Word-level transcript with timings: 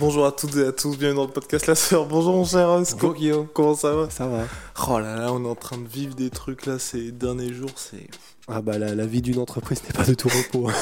Bonjour 0.00 0.26
à 0.26 0.32
toutes 0.32 0.56
et 0.56 0.66
à 0.66 0.72
tous, 0.72 0.98
bienvenue 0.98 1.18
dans 1.18 1.26
le 1.26 1.30
podcast 1.30 1.68
La 1.68 1.76
Sœur. 1.76 2.06
Bonjour 2.06 2.34
mon 2.34 2.44
cher 2.44 2.68
Os. 2.68 2.94
Bonjour, 2.94 3.14
Guillaume. 3.14 3.46
Comment 3.54 3.76
ça 3.76 3.92
va? 3.94 4.10
Ça 4.10 4.26
va. 4.26 4.42
Oh 4.88 4.98
là 4.98 5.14
là, 5.14 5.32
on 5.32 5.44
est 5.44 5.48
en 5.48 5.54
train 5.54 5.78
de 5.78 5.86
vivre 5.86 6.16
des 6.16 6.30
trucs 6.30 6.66
là 6.66 6.80
ces 6.80 7.12
derniers 7.12 7.52
jours, 7.54 7.70
c'est... 7.76 8.08
Ah 8.48 8.60
bah 8.60 8.76
la, 8.76 8.92
la 8.96 9.06
vie 9.06 9.22
d'une 9.22 9.38
entreprise 9.38 9.82
n'est 9.84 9.92
pas 9.96 10.02
de 10.04 10.14
tout 10.14 10.28
repos. 10.28 10.68
hein. 10.68 10.72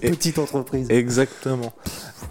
et- 0.00 0.10
Petite 0.12 0.38
entreprise. 0.38 0.86
Exactement. 0.90 1.74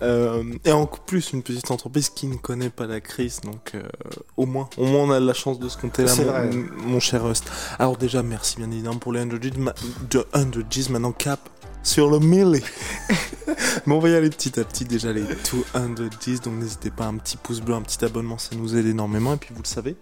Euh, 0.02 0.44
et 0.66 0.72
en 0.72 0.88
plus, 0.88 1.34
une 1.34 1.44
petite 1.44 1.70
entreprise 1.70 2.10
qui 2.10 2.26
ne 2.26 2.36
connaît 2.38 2.72
pas 2.72 2.88
la 2.88 3.00
crise, 3.00 3.40
donc 3.42 3.76
euh, 3.76 3.84
au 4.36 4.48
moins, 4.48 4.68
au 4.78 4.86
moins 4.88 5.02
on 5.04 5.12
a 5.12 5.20
la 5.20 5.34
chance 5.36 5.60
de 5.60 5.70
se 5.70 5.78
compter 5.78 6.04
là, 6.04 6.16
mon, 6.16 6.24
vrai. 6.24 6.50
mon 6.78 7.00
cher 7.00 7.24
Rust. 7.24 7.46
Alors 7.78 7.96
déjà, 7.96 8.24
merci 8.24 8.58
bien 8.58 8.72
évidemment 8.72 8.98
pour 8.98 9.14
les 9.14 9.22
100 9.22 9.38
G's, 9.38 9.58
ma- 9.58 9.76
de 10.10 10.26
100 10.34 10.50
G's, 10.72 10.90
maintenant 10.90 11.12
cap 11.12 11.40
sur 11.84 12.10
le 12.10 12.20
1000. 12.20 12.62
Mais 13.86 13.94
on 13.94 14.00
va 14.00 14.10
y 14.10 14.16
aller 14.16 14.30
petit 14.30 14.60
à 14.60 14.64
petit, 14.64 14.86
déjà 14.86 15.12
les 15.12 15.24
200 15.24 16.08
G's, 16.26 16.42
donc 16.42 16.56
n'hésitez 16.56 16.90
pas, 16.90 17.06
un 17.06 17.18
petit 17.18 17.38
pouce 17.38 17.60
bleu, 17.62 17.76
un 17.76 17.82
petit 17.82 18.04
abonnement, 18.04 18.38
ça 18.38 18.56
nous 18.56 18.76
aide 18.76 18.86
énormément. 18.86 19.34
Et 19.34 19.38
puis 19.38 19.54
vous 19.54 19.62
le 19.62 19.68
savez, 19.68 19.96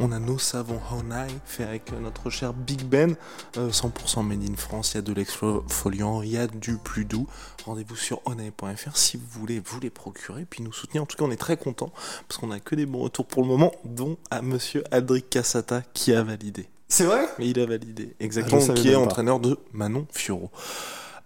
on 0.00 0.12
a 0.12 0.18
nos 0.18 0.38
savons 0.38 0.80
Honai, 0.92 1.28
fait 1.44 1.64
avec 1.64 1.92
euh, 1.92 2.00
notre 2.00 2.30
cher 2.30 2.52
Big 2.52 2.82
Ben, 2.84 3.14
euh, 3.56 3.70
100% 3.70 4.24
made 4.26 4.42
in 4.42 4.56
France, 4.56 4.92
il 4.92 4.96
y 4.96 4.98
a 4.98 5.02
de 5.02 5.12
l'exfoliant, 5.12 6.22
il 6.22 6.30
y 6.32 6.36
a 6.36 6.46
du 6.46 6.76
plus 6.76 7.04
doux. 7.04 7.26
Rendez-vous 7.64 7.96
sur 7.96 8.20
honai.fr 8.26 8.96
si 8.96 9.16
vous 9.16 9.26
voulez 9.40 9.60
vous 9.64 9.80
les 9.80 9.90
procurer, 9.90 10.46
puis 10.48 10.62
nous 10.62 10.72
soutenir. 10.72 11.02
En 11.02 11.06
tout 11.06 11.16
cas, 11.16 11.24
on 11.24 11.30
est 11.30 11.36
très 11.36 11.56
content 11.56 11.92
parce 12.28 12.40
qu'on 12.40 12.50
a 12.50 12.58
que 12.58 12.74
des 12.74 12.86
bons 12.86 13.00
retours 13.00 13.26
pour 13.26 13.42
le 13.42 13.48
moment, 13.48 13.72
dont 13.84 14.16
à 14.30 14.42
monsieur 14.42 14.82
Adric 14.90 15.30
Cassata 15.30 15.82
qui 15.94 16.12
a 16.12 16.22
validé. 16.22 16.68
C'est 16.88 17.04
vrai? 17.04 17.24
Mais 17.38 17.48
il 17.48 17.60
a 17.60 17.66
validé, 17.66 18.16
exactement, 18.18 18.60
Ah, 18.68 18.72
qui 18.72 18.88
est 18.88 18.94
pas. 18.94 18.98
entraîneur 18.98 19.38
de 19.38 19.56
Manon 19.72 20.06
Fioro. 20.10 20.50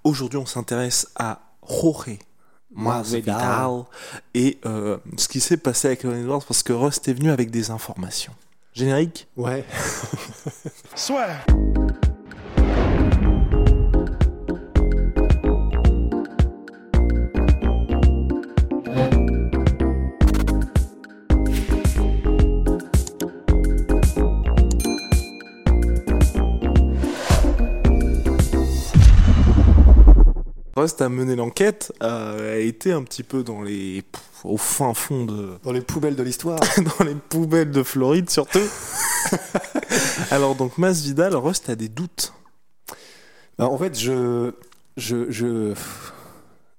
Aujourd'hui, 0.05 0.39
on 0.39 0.45
s'intéresse 0.45 1.09
à 1.17 1.41
Jorge 1.67 2.19
Masvidal 2.71 3.85
et 4.35 4.59
euh, 4.67 4.99
ce 5.17 5.29
qui 5.29 5.41
s'est 5.41 5.57
passé 5.57 5.89
avec 5.89 6.03
Leon 6.03 6.17
Edwards 6.17 6.45
parce 6.47 6.63
que 6.63 6.75
Rust 6.75 7.09
est 7.09 7.15
venu 7.15 7.31
avec 7.31 7.51
des 7.51 7.71
informations. 7.71 8.35
Générique? 8.75 9.29
Ouais. 9.37 9.65
Rust 30.85 31.01
a 31.01 31.09
mené 31.09 31.35
l'enquête, 31.35 31.95
a 32.01 32.57
été 32.59 32.93
un 32.93 33.03
petit 33.05 33.23
peu 33.23 33.43
dans 33.43 33.63
les 33.63 34.05
au 34.45 34.59
fin 34.59 34.93
fond 34.93 35.25
de 35.25 35.59
Dans 35.63 35.73
les 35.73 35.81
poubelles 35.81 36.15
de 36.15 36.23
l'histoire. 36.23 36.61
dans 36.99 37.05
les 37.07 37.15
poubelles 37.15 37.71
de 37.71 37.83
Floride 37.83 38.29
surtout. 38.29 38.61
Alors 40.31 40.55
donc 40.57 40.77
Masvidal, 40.77 41.35
Rust 41.37 41.71
a 41.71 41.75
des 41.75 41.89
doutes. 41.89 42.35
Bah, 43.57 43.67
en 43.67 43.79
fait, 43.79 43.99
je, 43.99 44.53
je, 44.99 45.31
je, 45.31 45.73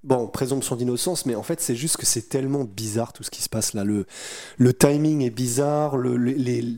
bon, 0.04 0.28
présomption 0.28 0.76
d'innocence, 0.76 1.26
mais 1.26 1.34
en 1.34 1.42
fait, 1.42 1.60
c'est 1.60 1.76
juste 1.76 1.98
que 1.98 2.06
c'est 2.06 2.30
tellement 2.30 2.64
bizarre 2.64 3.12
tout 3.12 3.24
ce 3.24 3.32
qui 3.32 3.42
se 3.42 3.50
passe 3.50 3.74
là. 3.74 3.84
Le, 3.84 4.06
le 4.60 4.72
timing 4.72 5.24
est 5.24 5.32
bizarre, 5.32 5.98
le, 5.98 6.16
les, 6.16 6.36
les, 6.36 6.78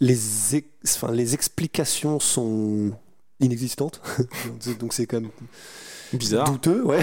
les, 0.00 0.56
ex- 0.56 0.66
enfin, 0.96 1.12
les 1.12 1.34
explications 1.34 2.18
sont 2.18 2.90
inexistantes. 3.38 4.00
Donc 4.80 4.92
c'est 4.92 5.06
quand 5.06 5.20
même 5.20 5.30
Bizarre. 6.18 6.50
douteux, 6.50 6.82
ouais. 6.84 7.00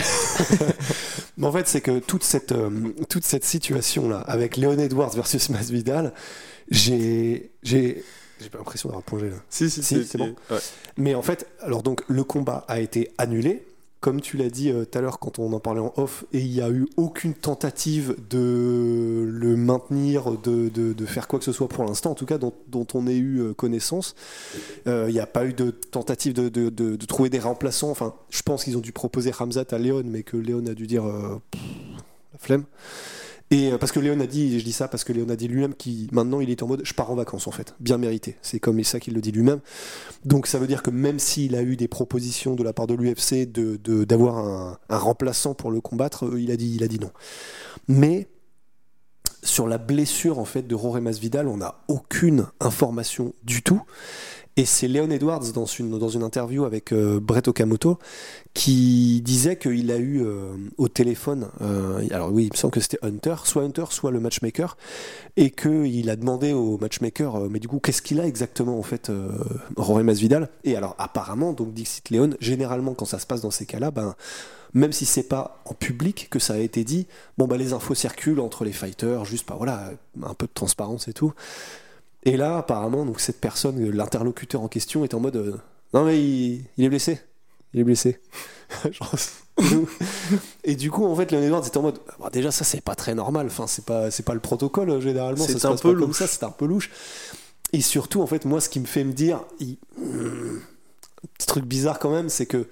Mais 1.38 1.48
en 1.48 1.52
fait, 1.52 1.68
c'est 1.68 1.82
que 1.82 2.00
toute 2.00 2.24
cette, 2.24 2.52
euh, 2.52 2.70
toute 3.10 3.24
cette 3.24 3.46
situation-là, 3.46 4.20
avec 4.20 4.58
Léon 4.58 4.78
Edwards 4.78 5.16
versus 5.16 5.50
Masvidal, 5.50 6.14
j'ai, 6.70 7.52
j'ai, 7.64 8.04
j'ai 8.40 8.50
pas 8.50 8.58
l'impression 8.58 8.90
d'avoir 8.90 9.04
plongé 9.04 9.30
là. 9.30 9.38
Si 9.50 9.70
si, 9.70 9.82
Si, 9.84 10.06
c'est 10.06 10.18
bon. 10.18 10.36
Ouais. 10.50 10.58
Mais 10.98 11.16
en 11.16 11.22
fait, 11.22 11.48
alors 11.62 11.84
donc, 11.84 12.02
le 12.08 12.24
combat 12.24 12.66
a 12.68 12.80
été 12.80 13.12
annulé. 13.18 13.64
Comme 14.02 14.20
tu 14.20 14.36
l'as 14.36 14.50
dit 14.50 14.72
euh, 14.72 14.84
tout 14.84 14.98
à 14.98 15.02
l'heure 15.02 15.20
quand 15.20 15.38
on 15.38 15.54
en 15.54 15.60
parlait 15.60 15.80
en 15.80 15.94
off, 15.96 16.26
et 16.34 16.40
il 16.40 16.52
n'y 16.52 16.62
a 16.62 16.72
eu 16.72 16.88
aucune 16.98 17.36
tentative 17.36 18.16
de 18.32 19.28
le 19.32 19.56
maintenir, 19.56 20.32
de, 20.32 20.70
de, 20.70 21.06
faire 21.06 21.28
quoi 21.28 21.38
que 21.38 21.46
ce 21.46 21.52
soit 21.52 21.70
pour 21.70 21.84
l'instant, 21.84 22.10
en 22.10 22.16
tout 22.16 22.26
cas 22.26 22.40
dont, 22.40 22.88
on 22.96 23.06
ait 23.06 23.16
eu 23.16 23.42
euh, 23.42 23.54
connaissance. 23.54 24.16
Euh, 24.88 25.06
Il 25.08 25.14
n'y 25.14 25.20
a 25.20 25.28
pas 25.28 25.46
eu 25.46 25.54
de 25.54 25.70
tentative 25.70 26.34
de, 26.34 26.50
de, 26.50 27.06
trouver 27.06 27.30
des 27.30 27.38
remplaçants. 27.38 27.92
Enfin, 27.92 28.16
je 28.32 28.42
pense 28.42 28.64
qu'ils 28.64 28.76
ont 28.76 28.82
dû 28.82 28.92
proposer 28.92 29.30
Ramzat 29.30 29.66
à 29.70 29.78
Léon, 29.78 30.02
mais 30.04 30.24
que 30.24 30.36
Léon 30.36 30.66
a 30.66 30.74
dû 30.74 30.88
dire 30.88 31.06
la 31.06 32.40
flemme. 32.40 32.64
Et 33.52 33.72
euh, 33.72 33.78
parce 33.78 33.92
que 33.92 34.00
Léon 34.00 34.20
a 34.22 34.28
dit, 34.28 34.56
et 34.56 34.60
je 34.60 34.64
dis 34.66 34.72
ça 34.72 34.88
parce 34.88 35.04
que 35.04 35.12
Léon 35.12 35.30
a 35.30 35.36
dit 35.36 35.48
lui-même 35.50 35.76
qu'il 35.76 36.08
maintenant 36.14 36.40
il 36.40 36.50
est 36.50 36.64
en 36.64 36.68
mode 36.68 36.82
je 36.86 36.94
pars 36.94 37.12
en 37.12 37.16
vacances 37.16 37.48
en 37.48 37.52
fait, 37.52 37.76
bien 37.82 37.98
mérité. 37.98 38.38
C'est 38.42 38.60
comme 38.60 38.82
ça 38.84 39.00
qu'il 39.02 39.14
le 39.14 39.22
dit 39.22 39.32
lui-même. 39.34 39.60
Donc 40.26 40.48
ça 40.48 40.58
veut 40.58 40.68
dire 40.68 40.82
que 40.82 40.90
même 40.90 41.20
s'il 41.20 41.56
a 41.56 41.62
eu 41.62 41.76
des 41.76 41.90
propositions 41.90 42.56
de 42.56 42.64
la 42.64 42.72
part 42.74 42.88
de 42.88 42.94
l'UFC 42.94 43.52
de, 43.52 43.76
de- 43.76 44.06
d'avoir 44.06 44.38
un, 44.38 44.80
remplaçant 44.90 45.54
pour 45.54 45.70
le 45.70 45.82
combattre, 45.82 46.26
euh, 46.28 46.42
il 46.42 46.50
a 46.50 46.56
dit, 46.56 46.74
il 46.76 46.84
a 46.84 46.88
dit 46.88 47.00
non. 47.00 47.12
Mais 47.90 48.28
sur 49.44 49.68
la 49.68 49.78
blessure 49.78 50.40
en 50.40 50.46
fait 50.46 50.64
de 50.66 50.78
Jorge 50.78 51.00
Masvidal, 51.02 51.48
on 51.48 51.58
n'a 51.58 51.84
aucune 51.90 52.48
information 52.62 53.34
du 53.44 53.64
tout. 53.64 53.82
Et 54.62 54.66
c'est 54.66 54.88
Léon 54.88 55.10
Edwards 55.10 55.54
dans 55.56 55.66
une, 55.66 55.98
dans 55.98 56.10
une 56.10 56.22
interview 56.22 56.66
avec 56.66 56.94
euh, 56.94 57.20
Brett 57.20 57.48
Okamoto 57.48 57.98
qui 58.54 59.20
disait 59.26 59.56
qu'il 59.56 59.90
a 59.90 59.98
eu 59.98 60.22
euh, 60.24 60.54
au 60.78 60.88
téléphone, 60.88 61.48
euh, 61.62 62.08
alors 62.12 62.32
oui, 62.32 62.44
il 62.44 62.52
me 62.52 62.56
semble 62.56 62.72
que 62.72 62.80
c'était 62.80 63.00
Hunter, 63.02 63.38
soit 63.44 63.64
Hunter, 63.64 63.86
soit 63.90 64.12
le 64.12 64.20
matchmaker, 64.20 64.78
et 65.36 65.50
qu'il 65.50 66.08
a 66.12 66.16
demandé 66.16 66.54
au 66.54 66.78
matchmaker, 66.78 67.50
mais 67.50 67.58
du 67.58 67.68
coup, 67.68 67.80
qu'est-ce 67.80 68.04
qu'il 68.04 68.20
a 68.20 68.28
exactement 68.28 68.78
en 68.78 68.84
fait, 68.84 69.12
Jorge 69.78 70.04
Masvidal? 70.04 70.48
Et 70.64 70.76
alors 70.76 70.96
apparemment, 71.00 71.54
donc 71.54 71.74
Dixit 71.74 72.12
Léon, 72.12 72.30
généralement 72.40 72.94
quand 72.94 73.06
ça 73.06 73.18
se 73.18 73.26
passe 73.26 73.42
dans 73.42 73.50
ces 73.50 73.66
cas-là, 73.66 73.90
ben 73.90 74.14
même 74.76 74.92
si 74.92 75.06
c'est 75.06 75.28
pas 75.28 75.60
en 75.66 75.74
public 75.74 76.28
que 76.30 76.38
ça 76.38 76.54
a 76.54 76.60
été 76.60 76.84
dit, 76.84 77.08
bon 77.40 77.48
bah 77.48 77.58
les 77.58 77.74
infos 77.74 77.96
circulent 77.96 78.40
entre 78.40 78.64
les 78.64 78.74
fighters, 78.74 79.26
juste 79.26 79.48
pas 79.48 79.56
voilà, 79.56 79.90
un 80.22 80.36
peu 80.36 80.46
de 80.46 80.54
transparence 80.54 81.08
et 81.08 81.14
tout. 81.14 81.34
Et 82.24 82.38
là, 82.38 82.58
apparemment, 82.58 83.06
donc 83.06 83.20
cette 83.20 83.42
personne, 83.42 83.84
l'interlocuteur 83.90 84.62
en 84.62 84.68
question, 84.68 85.04
est 85.04 85.14
en 85.14 85.20
mode 85.20 85.36
euh, 85.38 85.58
non 85.94 86.06
mais 86.06 86.20
il, 86.22 86.64
il 86.78 86.86
est 86.86 86.90
blessé, 86.90 87.20
il 87.74 87.80
est 87.80 87.84
blessé. 87.84 88.20
Genre, 88.92 89.14
et 90.64 90.76
du 90.76 90.90
coup, 90.92 91.06
en 91.06 91.16
fait, 91.16 91.32
Leon 91.32 91.42
Edwards 91.42 91.68
était 91.68 91.78
en 91.78 91.82
mode 91.84 92.00
Bah, 92.20 92.30
déjà 92.32 92.52
ça 92.52 92.64
c'est 92.64 92.82
pas 92.82 92.96
très 92.96 93.16
normal. 93.16 93.48
Enfin, 93.48 93.68
c'est 93.68 93.86
pas 93.86 94.12
c'est 94.12 94.24
pas 94.24 94.34
le 94.34 94.40
protocole 94.40 94.90
euh, 94.90 95.02
généralement. 95.02 95.44
C'est 95.46 95.66
un 95.66 95.76
peu 95.76 95.94
comme 95.94 96.08
louche. 96.08 96.18
ça. 96.18 96.28
C'est 96.28 96.44
un 96.44 96.52
peu 96.52 96.66
louche. 96.66 96.90
Et 97.74 97.82
surtout, 97.82 98.22
en 98.22 98.28
fait, 98.28 98.46
moi, 98.46 98.60
ce 98.60 98.70
qui 98.70 98.80
me 98.82 98.86
fait 98.86 99.04
me 99.04 99.14
dire, 99.14 99.44
il- 99.60 99.78
Hmm, 99.98 100.60
petit 101.38 101.48
truc 101.48 101.66
bizarre 101.66 102.00
quand 102.00 102.12
même, 102.12 102.30
c'est 102.30 102.46
que 102.46 102.68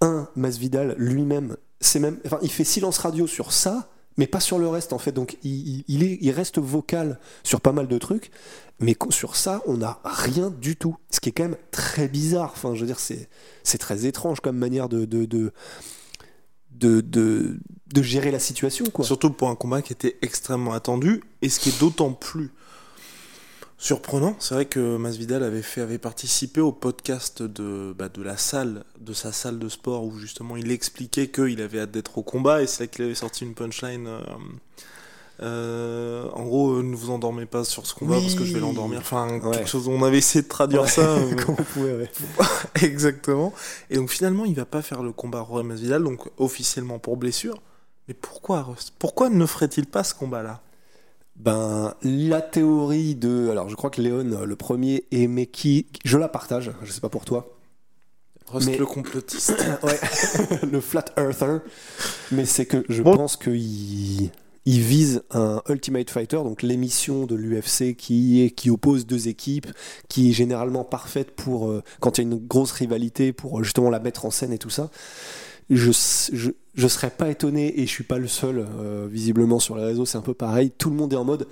un 0.00 0.28
Masvidal 0.36 0.94
lui-même, 0.98 1.56
c'est 1.80 1.98
même, 2.00 2.18
enfin, 2.26 2.38
il 2.42 2.50
fait 2.50 2.64
silence 2.64 2.98
radio 2.98 3.26
sur 3.26 3.52
ça, 3.52 3.88
mais 4.16 4.26
pas 4.26 4.40
sur 4.40 4.58
le 4.58 4.68
reste 4.68 4.92
en 4.92 4.98
fait. 4.98 5.12
Donc, 5.12 5.38
il 5.42 6.02
est, 6.04 6.18
il 6.20 6.30
reste 6.30 6.58
vocal 6.58 7.18
sur 7.42 7.60
pas 7.60 7.72
mal 7.72 7.88
de 7.88 7.98
trucs, 7.98 8.30
mais 8.80 8.96
sur 9.10 9.36
ça, 9.36 9.62
on 9.66 9.78
n'a 9.78 10.00
rien 10.04 10.50
du 10.50 10.76
tout. 10.76 10.96
Ce 11.10 11.20
qui 11.20 11.28
est 11.28 11.32
quand 11.32 11.44
même 11.44 11.56
très 11.70 12.08
bizarre. 12.08 12.52
Enfin, 12.54 12.74
je 12.74 12.80
veux 12.80 12.86
dire, 12.86 12.98
c'est, 12.98 13.28
très 13.78 14.06
étrange 14.06 14.40
comme 14.40 14.56
manière 14.56 14.88
de, 14.88 15.04
de, 15.04 15.24
de, 15.24 15.52
de 17.00 18.02
gérer 18.02 18.30
la 18.30 18.40
situation, 18.40 18.84
quoi. 18.86 19.04
Surtout 19.04 19.30
pour 19.30 19.48
un 19.48 19.54
combat 19.54 19.80
qui 19.80 19.92
était 19.92 20.16
extrêmement 20.22 20.72
attendu, 20.72 21.22
et 21.42 21.48
ce 21.48 21.60
qui 21.60 21.68
est 21.70 21.78
d'autant 21.78 22.12
plus 22.12 22.50
surprenant, 23.78 24.36
c'est 24.38 24.54
vrai 24.54 24.66
que 24.66 24.96
Masvidal 24.96 25.42
avait 25.42 25.60
fait 25.62 25.80
avait 25.80 25.98
participé 25.98 26.60
au 26.60 26.72
podcast 26.72 27.42
de 27.42 27.94
bah, 27.96 28.08
de 28.08 28.22
la 28.22 28.36
salle, 28.36 28.84
de 28.98 29.12
sa 29.12 29.30
salle 29.30 29.58
de 29.58 29.68
sport 29.68 30.04
où 30.04 30.16
justement 30.16 30.56
il 30.56 30.70
expliquait 30.70 31.28
qu'il 31.28 31.60
avait 31.60 31.80
hâte 31.80 31.90
d'être 31.90 32.18
au 32.18 32.22
combat, 32.22 32.62
et 32.62 32.66
c'est 32.66 32.84
là 32.84 32.86
qu'il 32.86 33.04
avait 33.04 33.14
sorti 33.14 33.44
une 33.44 33.54
punchline. 33.54 34.06
euh, 34.06 34.20
euh, 35.42 36.28
en 36.32 36.44
gros, 36.44 36.74
euh, 36.74 36.82
ne 36.82 36.94
vous 36.94 37.10
endormez 37.10 37.46
pas 37.46 37.64
sur 37.64 37.86
ce 37.86 37.94
combat 37.94 38.16
Oui. 38.16 38.22
parce 38.22 38.34
que 38.34 38.44
je 38.44 38.52
vais 38.54 38.60
l'endormir. 38.60 39.00
Enfin, 39.00 39.40
Ouais. 39.40 39.56
quelque 39.56 39.68
chose. 39.68 39.88
On 39.88 40.02
avait 40.02 40.18
essayé 40.18 40.42
de 40.42 40.48
traduire 40.48 40.88
ça. 40.88 41.00
euh, 41.18 41.34
Comme 41.34 41.56
on 41.58 41.62
pouvait, 41.62 41.92
ouais. 41.96 42.10
Exactement. 42.82 43.52
Et 43.90 43.96
donc 43.96 44.10
finalement, 44.10 44.44
il 44.44 44.54
va 44.54 44.64
pas 44.64 44.82
faire 44.82 45.02
le 45.02 45.12
combat 45.12 45.40
Roy 45.40 45.62
Masvidal, 45.64 46.02
donc 46.04 46.28
officiellement 46.38 46.98
pour 46.98 47.16
blessure. 47.16 47.60
Mais 48.08 48.14
pourquoi, 48.14 48.62
Rust? 48.62 48.92
Pourquoi 48.98 49.28
ne 49.30 49.46
ferait-il 49.46 49.86
pas 49.86 50.04
ce 50.04 50.14
combat-là? 50.14 50.60
Ben, 51.36 51.94
la 52.02 52.40
théorie 52.42 53.16
de. 53.16 53.48
Alors, 53.50 53.68
je 53.68 53.74
crois 53.74 53.90
que 53.90 54.00
Léon, 54.00 54.30
euh, 54.32 54.44
le 54.44 54.56
premier, 54.56 55.04
et 55.10 55.28
qui 55.46 55.86
Je 56.04 56.16
la 56.16 56.28
partage, 56.28 56.70
je 56.84 56.92
sais 56.92 57.00
pas 57.00 57.08
pour 57.08 57.24
toi. 57.24 57.48
Rust 58.46 58.68
Mais- 58.68 58.76
le 58.78 58.86
complotiste. 58.86 59.52
Ouais, 59.82 59.98
le 60.70 60.80
flat 60.80 61.06
earther. 61.16 61.60
Mais 62.30 62.44
c'est 62.44 62.66
que 62.66 62.84
je 62.88 63.02
pense 63.02 63.36
qu'il 63.36 64.30
il 64.66 64.80
vise 64.80 65.22
un 65.30 65.62
Ultimate 65.68 66.08
Fighter, 66.08 66.36
donc 66.36 66.62
l'émission 66.62 67.26
de 67.26 67.34
l'UFC 67.34 67.94
qui, 67.96 68.52
qui 68.56 68.70
oppose 68.70 69.06
deux 69.06 69.28
équipes, 69.28 69.66
qui 70.08 70.30
est 70.30 70.32
généralement 70.32 70.84
parfaite 70.84 71.32
pour 71.32 71.68
euh, 71.68 71.82
quand 72.00 72.16
il 72.16 72.22
y 72.22 72.24
a 72.24 72.30
une 72.30 72.38
grosse 72.38 72.72
rivalité, 72.72 73.32
pour 73.32 73.60
euh, 73.60 73.62
justement 73.62 73.90
la 73.90 74.00
mettre 74.00 74.24
en 74.24 74.30
scène 74.30 74.52
et 74.52 74.58
tout 74.58 74.70
ça. 74.70 74.90
Je, 75.70 75.92
je, 76.74 76.88
serais 76.88 77.10
pas 77.10 77.30
étonné, 77.30 77.80
et 77.80 77.86
je 77.86 77.90
suis 77.90 78.04
pas 78.04 78.18
le 78.18 78.28
seul, 78.28 78.66
euh, 78.78 79.06
visiblement 79.10 79.58
sur 79.58 79.76
les 79.76 79.84
réseaux, 79.84 80.04
c'est 80.06 80.18
un 80.18 80.22
peu 80.22 80.34
pareil. 80.34 80.70
Tout 80.70 80.90
le 80.90 80.96
monde 80.96 81.12
est 81.12 81.16
en 81.16 81.24
mode 81.24 81.46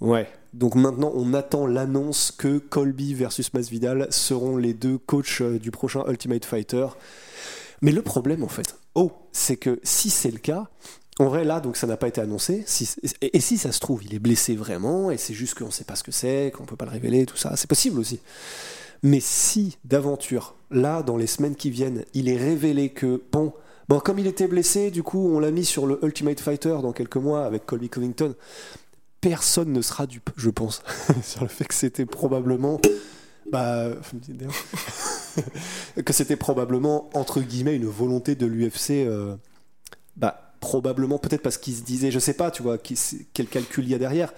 Ouais. 0.00 0.28
Donc 0.54 0.74
maintenant, 0.74 1.12
on 1.14 1.34
attend 1.34 1.66
l'annonce 1.66 2.30
que 2.30 2.58
Colby 2.58 3.14
versus 3.14 3.52
Masvidal 3.52 4.06
seront 4.10 4.56
les 4.56 4.72
deux 4.72 4.96
coachs 4.96 5.42
du 5.42 5.70
prochain 5.70 6.04
Ultimate 6.08 6.44
Fighter. 6.44 6.86
Mais 7.82 7.92
le 7.92 8.02
problème, 8.02 8.42
en 8.42 8.48
fait, 8.48 8.76
oh, 8.94 9.12
c'est 9.32 9.56
que 9.56 9.80
si 9.82 10.10
c'est 10.10 10.30
le 10.30 10.38
cas, 10.38 10.68
en 11.18 11.26
vrai, 11.26 11.44
là, 11.44 11.60
donc 11.60 11.76
ça 11.76 11.86
n'a 11.86 11.96
pas 11.96 12.06
été 12.06 12.20
annoncé. 12.20 12.64
Et, 13.22 13.40
si 13.40 13.58
ça 13.58 13.72
se 13.72 13.80
trouve, 13.80 14.04
il 14.04 14.14
est 14.14 14.20
blessé 14.20 14.54
vraiment, 14.54 15.10
et 15.10 15.16
c'est 15.16 15.34
juste 15.34 15.58
qu'on 15.58 15.66
ne 15.66 15.70
sait 15.70 15.84
pas 15.84 15.96
ce 15.96 16.04
que 16.04 16.12
c'est, 16.12 16.52
qu'on 16.56 16.64
peut 16.64 16.76
pas 16.76 16.84
le 16.84 16.92
révéler, 16.92 17.26
tout 17.26 17.36
ça, 17.36 17.56
c'est 17.56 17.68
possible 17.68 17.98
aussi. 17.98 18.20
Mais 19.02 19.18
si, 19.20 19.78
d'aventure, 19.84 20.54
là, 20.70 21.02
dans 21.02 21.16
les 21.16 21.26
semaines 21.26 21.56
qui 21.56 21.70
viennent, 21.70 22.04
il 22.14 22.28
est 22.28 22.36
révélé 22.36 22.90
que, 22.90 23.22
bon, 23.32 23.52
bon, 23.88 23.98
comme 23.98 24.20
il 24.20 24.28
était 24.28 24.46
blessé, 24.46 24.92
du 24.92 25.02
coup, 25.02 25.34
on 25.34 25.40
l'a 25.40 25.50
mis 25.50 25.64
sur 25.64 25.86
le 25.86 25.98
Ultimate 26.02 26.38
Fighter 26.38 26.76
dans 26.82 26.92
quelques 26.92 27.16
mois 27.16 27.44
avec 27.44 27.66
Colby 27.66 27.88
Covington, 27.88 28.34
personne 29.20 29.72
ne 29.72 29.82
sera 29.82 30.06
dupe, 30.06 30.30
je 30.36 30.50
pense, 30.50 30.82
sur 31.22 31.42
le 31.42 31.48
fait 31.48 31.64
que 31.64 31.74
c'était 31.74 32.06
probablement. 32.06 32.80
Bah, 33.50 33.88
que 36.04 36.12
c'était 36.12 36.36
probablement 36.36 37.08
entre 37.14 37.40
guillemets 37.40 37.76
une 37.76 37.86
volonté 37.86 38.34
de 38.34 38.44
l'UFC. 38.44 38.90
euh, 38.90 39.36
bah, 40.16 40.47
probablement, 40.60 41.18
peut-être 41.18 41.42
parce 41.42 41.58
qu'il 41.58 41.74
se 41.74 41.82
disait, 41.82 42.10
je 42.10 42.18
sais 42.18 42.34
pas, 42.34 42.50
tu 42.50 42.62
vois, 42.62 42.78
quel 42.78 43.46
calcul 43.46 43.84
il 43.84 43.90
y 43.90 43.94
a 43.94 43.98
derrière. 43.98 44.32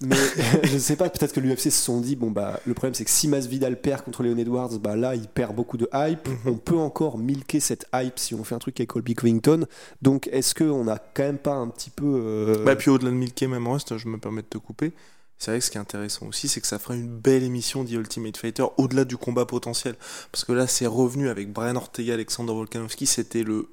Mais 0.00 0.16
je 0.62 0.78
sais 0.78 0.94
pas, 0.94 1.08
peut-être 1.10 1.32
que 1.32 1.40
l'UFC 1.40 1.64
se 1.64 1.70
sont 1.70 2.00
dit, 2.00 2.14
bon, 2.14 2.30
bah, 2.30 2.60
le 2.66 2.74
problème 2.74 2.94
c'est 2.94 3.04
que 3.04 3.10
si 3.10 3.26
Masvidal 3.26 3.80
perd 3.80 4.02
contre 4.02 4.22
Leon 4.22 4.36
Edwards, 4.38 4.78
bah 4.78 4.94
là, 4.94 5.16
il 5.16 5.26
perd 5.26 5.56
beaucoup 5.56 5.76
de 5.76 5.88
hype. 5.92 6.28
On 6.46 6.54
peut 6.54 6.76
encore 6.76 7.18
milquer 7.18 7.58
cette 7.58 7.86
hype 7.92 8.18
si 8.18 8.34
on 8.34 8.44
fait 8.44 8.54
un 8.54 8.60
truc 8.60 8.78
avec 8.78 8.90
Colby 8.90 9.14
Covington. 9.14 9.66
Donc, 10.00 10.28
est-ce 10.32 10.54
qu'on 10.54 10.86
a 10.86 10.98
quand 10.98 11.24
même 11.24 11.38
pas 11.38 11.54
un 11.54 11.66
petit 11.68 11.90
peu. 11.90 12.04
euh, 12.06 12.64
Bah, 12.64 12.76
puis 12.76 12.90
au-delà 12.90 13.10
de 13.10 13.16
Milky 13.16 13.48
même 13.48 13.66
Rust, 13.66 13.96
je 13.96 14.06
me 14.08 14.18
permets 14.18 14.42
de 14.42 14.46
te 14.46 14.58
couper. 14.58 14.92
C'est 15.36 15.52
vrai 15.52 15.60
que 15.60 15.64
ce 15.64 15.70
qui 15.70 15.78
est 15.78 15.80
intéressant 15.80 16.26
aussi, 16.26 16.48
c'est 16.48 16.60
que 16.60 16.66
ça 16.66 16.78
fera 16.80 16.94
une 16.94 17.08
belle 17.08 17.44
émission 17.44 17.84
The 17.84 17.92
Ultimate 17.92 18.36
Fighter 18.36 18.64
au-delà 18.76 19.04
du 19.04 19.16
combat 19.16 19.46
potentiel. 19.46 19.94
Parce 20.32 20.44
que 20.44 20.52
là, 20.52 20.66
c'est 20.66 20.86
revenu 20.86 21.28
avec 21.28 21.52
Brian 21.52 21.76
Ortega, 21.76 22.14
Alexander 22.14 22.52
Volkanovski, 22.52 23.06
c'était 23.06 23.44
le 23.44 23.68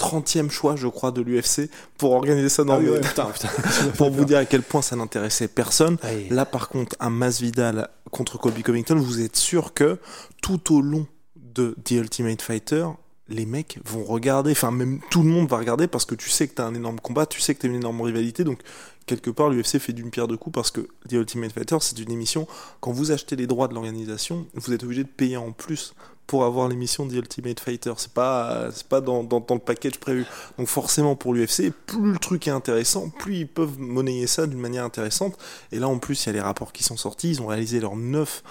30e 0.00 0.50
choix, 0.50 0.76
je 0.76 0.88
crois, 0.88 1.10
de 1.10 1.20
l'UFC 1.20 1.70
pour 1.98 2.12
organiser 2.12 2.48
ça 2.48 2.64
dans 2.64 2.74
Ah 2.74 2.78
oui, 2.78 2.86
le... 2.86 2.92
ouais, 2.92 3.00
putain, 3.00 3.26
putain. 3.26 3.48
pour 3.96 4.10
vous 4.12 4.24
dire 4.24 4.38
à 4.38 4.44
quel 4.44 4.62
point 4.62 4.82
ça 4.82 4.96
n'intéressait 4.96 5.48
personne. 5.48 5.98
Ouais. 6.02 6.26
Là, 6.30 6.46
par 6.46 6.68
contre, 6.68 6.96
un 7.00 7.10
Masvidal 7.10 7.88
contre 8.10 8.38
Colby 8.38 8.62
Covington, 8.62 8.96
vous 8.96 9.20
êtes 9.20 9.36
sûr 9.36 9.74
que 9.74 9.98
tout 10.42 10.74
au 10.74 10.80
long 10.80 11.06
de 11.36 11.76
The 11.84 11.92
Ultimate 11.92 12.42
Fighter, 12.42 12.86
les 13.28 13.46
mecs 13.46 13.78
vont 13.84 14.04
regarder, 14.04 14.50
enfin 14.52 14.70
même 14.72 15.00
tout 15.10 15.22
le 15.22 15.28
monde 15.28 15.48
va 15.48 15.58
regarder 15.58 15.86
parce 15.86 16.04
que 16.04 16.14
tu 16.14 16.28
sais 16.30 16.48
que 16.48 16.54
t'as 16.54 16.64
un 16.64 16.74
énorme 16.74 16.98
combat, 16.98 17.26
tu 17.26 17.40
sais 17.40 17.54
que 17.54 17.60
t'as 17.60 17.68
une 17.68 17.76
énorme 17.76 18.00
rivalité, 18.00 18.42
donc 18.42 18.60
quelque 19.06 19.30
part 19.30 19.50
l'UFC 19.50 19.78
fait 19.78 19.92
d'une 19.92 20.10
pierre 20.10 20.26
deux 20.26 20.36
coups 20.36 20.54
parce 20.54 20.70
que 20.72 20.80
The 21.08 21.12
Ultimate 21.12 21.52
Fighter 21.52 21.76
c'est 21.80 21.98
une 22.00 22.10
émission, 22.10 22.48
quand 22.80 22.90
vous 22.90 23.12
achetez 23.12 23.36
les 23.36 23.46
droits 23.46 23.68
de 23.68 23.74
l'organisation, 23.74 24.46
vous 24.54 24.72
êtes 24.72 24.82
obligé 24.82 25.04
de 25.04 25.08
payer 25.08 25.36
en 25.36 25.52
plus 25.52 25.94
pour 26.30 26.44
avoir 26.44 26.68
l'émission 26.68 27.08
The 27.08 27.14
Ultimate 27.14 27.58
Fighter, 27.58 27.92
c'est 27.96 28.12
pas, 28.12 28.68
pas 28.88 29.00
dans, 29.00 29.24
dans, 29.24 29.44
le 29.50 29.58
package 29.58 29.98
prévu. 29.98 30.24
Donc 30.58 30.68
forcément 30.68 31.16
pour 31.16 31.34
l'UFC, 31.34 31.72
plus 31.86 32.12
le 32.12 32.18
truc 32.18 32.46
est 32.46 32.52
intéressant, 32.52 33.08
plus 33.08 33.38
ils 33.38 33.48
peuvent 33.48 33.80
monnayer 33.80 34.28
ça 34.28 34.46
d'une 34.46 34.60
manière 34.60 34.84
intéressante. 34.84 35.36
Et 35.72 35.80
là 35.80 35.88
en 35.88 35.98
plus 35.98 36.24
il 36.24 36.26
y 36.28 36.30
a 36.30 36.32
les 36.34 36.40
rapports 36.40 36.72
qui 36.72 36.84
sont 36.84 36.96
sortis, 36.96 37.30
ils 37.30 37.42
ont 37.42 37.48
réalisé 37.48 37.80
leurs 37.80 37.96
9... 37.96 38.44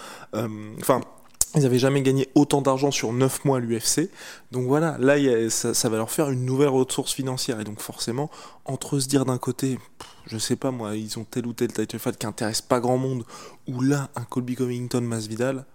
Enfin... 0.81 0.99
ils 1.55 1.65
avaient 1.65 1.79
jamais 1.79 2.01
gagné 2.01 2.27
autant 2.35 2.61
d'argent 2.61 2.91
sur 2.91 3.13
9 3.13 3.45
mois 3.45 3.59
à 3.59 3.59
l'UFC. 3.61 4.09
Donc 4.51 4.67
voilà, 4.67 4.97
là, 4.99 5.15
ça, 5.49 5.87
va 5.87 5.95
leur 5.95 6.11
faire 6.11 6.31
une 6.31 6.43
nouvelle 6.43 6.67
ressource 6.67 7.13
financière. 7.13 7.61
Et 7.61 7.63
donc 7.63 7.79
forcément, 7.79 8.29
entre 8.65 8.99
se 8.99 9.07
dire 9.07 9.23
d'un 9.23 9.37
côté, 9.37 9.79
je 10.25 10.37
sais 10.37 10.57
pas 10.57 10.71
moi, 10.71 10.97
ils 10.97 11.17
ont 11.17 11.23
tel 11.23 11.47
ou 11.47 11.53
tel 11.53 11.71
title 11.71 11.97
fight 11.97 12.17
qui 12.17 12.27
intéresse 12.27 12.61
pas 12.61 12.81
grand 12.81 12.97
monde, 12.97 13.23
ou 13.69 13.79
là, 13.79 14.09
un 14.17 14.23
Colby 14.23 14.55
Covington 14.55 14.99
Masvidal, 14.99 15.65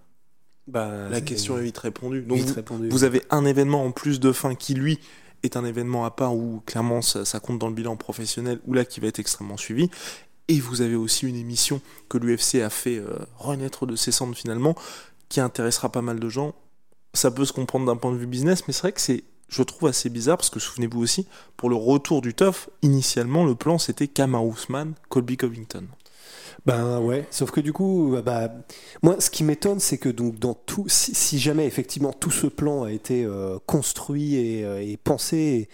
Bah, 0.66 1.08
la 1.10 1.20
question 1.20 1.58
est 1.58 1.62
vite 1.62 1.78
répondue. 1.78 2.22
Donc 2.22 2.38
vite 2.38 2.48
vous, 2.48 2.54
répondu. 2.54 2.88
vous 2.88 3.04
avez 3.04 3.22
un 3.30 3.44
événement 3.44 3.84
en 3.84 3.92
plus 3.92 4.18
de 4.20 4.32
fin 4.32 4.54
qui, 4.54 4.74
lui, 4.74 4.98
est 5.42 5.56
un 5.56 5.64
événement 5.64 6.04
à 6.04 6.10
part 6.10 6.34
où 6.34 6.62
clairement 6.64 7.02
ça, 7.02 7.24
ça 7.24 7.40
compte 7.40 7.58
dans 7.58 7.68
le 7.68 7.74
bilan 7.74 7.96
professionnel, 7.96 8.60
ou 8.66 8.72
là 8.72 8.84
qui 8.84 9.00
va 9.00 9.08
être 9.08 9.18
extrêmement 9.18 9.56
suivi. 9.56 9.90
Et 10.48 10.60
vous 10.60 10.82
avez 10.82 10.94
aussi 10.94 11.26
une 11.26 11.36
émission 11.36 11.80
que 12.08 12.18
l'UFC 12.18 12.56
a 12.56 12.70
fait 12.70 12.98
euh, 12.98 13.18
renaître 13.38 13.86
de 13.86 13.96
ses 13.96 14.12
cendres 14.12 14.36
finalement, 14.36 14.74
qui 15.28 15.40
intéressera 15.40 15.90
pas 15.90 16.02
mal 16.02 16.20
de 16.20 16.28
gens. 16.28 16.54
Ça 17.12 17.30
peut 17.30 17.44
se 17.44 17.52
comprendre 17.52 17.86
d'un 17.86 17.96
point 17.96 18.12
de 18.12 18.18
vue 18.18 18.26
business, 18.26 18.66
mais 18.66 18.72
c'est 18.72 18.82
vrai 18.82 18.92
que 18.92 19.00
c'est, 19.00 19.24
je 19.48 19.62
trouve 19.62 19.88
assez 19.88 20.10
bizarre 20.10 20.36
parce 20.36 20.50
que 20.50 20.60
souvenez-vous 20.60 21.00
aussi, 21.00 21.26
pour 21.56 21.70
le 21.70 21.76
retour 21.76 22.22
du 22.22 22.34
tough, 22.34 22.68
initialement 22.82 23.44
le 23.44 23.54
plan 23.54 23.78
c'était 23.78 24.08
Kamar 24.08 24.44
Ousmane, 24.44 24.94
Colby 25.08 25.36
Covington. 25.36 25.86
Ben 26.66 27.00
ouais, 27.00 27.26
sauf 27.30 27.50
que 27.50 27.60
du 27.60 27.72
coup, 27.72 28.16
bah, 28.24 28.50
moi, 29.02 29.16
ce 29.20 29.30
qui 29.30 29.44
m'étonne, 29.44 29.80
c'est 29.80 29.98
que 29.98 30.08
donc 30.08 30.38
dans 30.38 30.54
tout, 30.54 30.86
si, 30.88 31.38
jamais 31.38 31.66
effectivement 31.66 32.12
tout 32.12 32.30
ce 32.30 32.46
plan 32.46 32.84
a 32.84 32.92
été 32.92 33.24
euh, 33.24 33.58
construit 33.66 34.36
et, 34.36 34.64
euh, 34.64 34.82
et 34.82 34.96
pensé, 34.96 35.68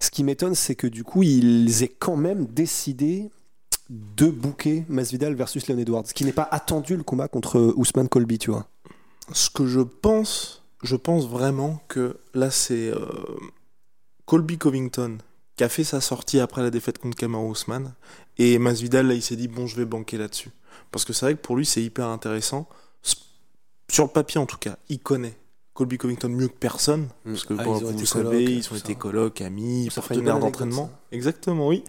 ce 0.00 0.10
qui 0.10 0.24
m'étonne, 0.24 0.54
c'est 0.54 0.74
que 0.74 0.86
du 0.86 1.04
coup, 1.04 1.22
ils 1.22 1.82
aient 1.82 1.94
quand 1.98 2.16
même 2.16 2.46
décidé 2.46 3.30
de 3.90 4.28
booker 4.28 4.84
Masvidal 4.88 5.34
versus 5.34 5.68
Leon 5.68 5.78
Edwards, 5.78 6.06
ce 6.06 6.14
qui 6.14 6.24
n'est 6.24 6.32
pas 6.32 6.48
attendu 6.50 6.96
le 6.96 7.02
combat 7.02 7.28
contre 7.28 7.74
Ousmane 7.76 8.08
Colby, 8.08 8.38
tu 8.38 8.50
vois. 8.50 8.66
Ce 9.32 9.50
que 9.50 9.66
je 9.66 9.80
pense, 9.80 10.64
je 10.82 10.96
pense 10.96 11.28
vraiment 11.28 11.80
que 11.88 12.18
là 12.34 12.50
c'est 12.50 12.88
euh, 12.88 13.06
Colby 14.24 14.58
Covington 14.58 15.18
qui 15.56 15.64
a 15.64 15.68
fait 15.68 15.84
sa 15.84 16.00
sortie 16.00 16.38
après 16.40 16.62
la 16.62 16.70
défaite 16.70 16.98
contre 16.98 17.16
Kamaru 17.16 17.52
Usman. 17.52 17.94
Et 18.38 18.58
Masvidal 18.58 19.06
là 19.08 19.14
il 19.14 19.22
s'est 19.22 19.36
dit 19.36 19.48
bon 19.48 19.66
je 19.66 19.76
vais 19.76 19.84
banquer 19.86 20.18
là-dessus. 20.18 20.50
Parce 20.92 21.04
que 21.04 21.12
c'est 21.12 21.26
vrai 21.26 21.34
que 21.34 21.40
pour 21.40 21.56
lui 21.56 21.64
c'est 21.66 21.82
hyper 21.82 22.06
intéressant. 22.08 22.68
Sur 23.90 24.04
le 24.04 24.10
papier 24.10 24.38
en 24.40 24.46
tout 24.46 24.58
cas 24.58 24.76
il 24.88 24.98
connaît 25.00 25.36
Colby 25.74 25.98
Covington 25.98 26.28
mieux 26.28 26.48
que 26.48 26.54
personne. 26.54 27.08
Parce 27.24 27.44
que 27.44 27.54
Ah, 27.58 27.64
bon, 27.64 27.74
vous, 27.78 28.06
savez 28.06 28.44
ils 28.44 28.72
ont 28.72 28.76
été 28.76 28.94
colocs 28.94 29.40
amis 29.40 29.88
Ça 29.90 30.00
partenaires 30.02 30.38
d'entraînement. 30.38 30.90
exactement 31.12 31.68
oui. 31.68 31.84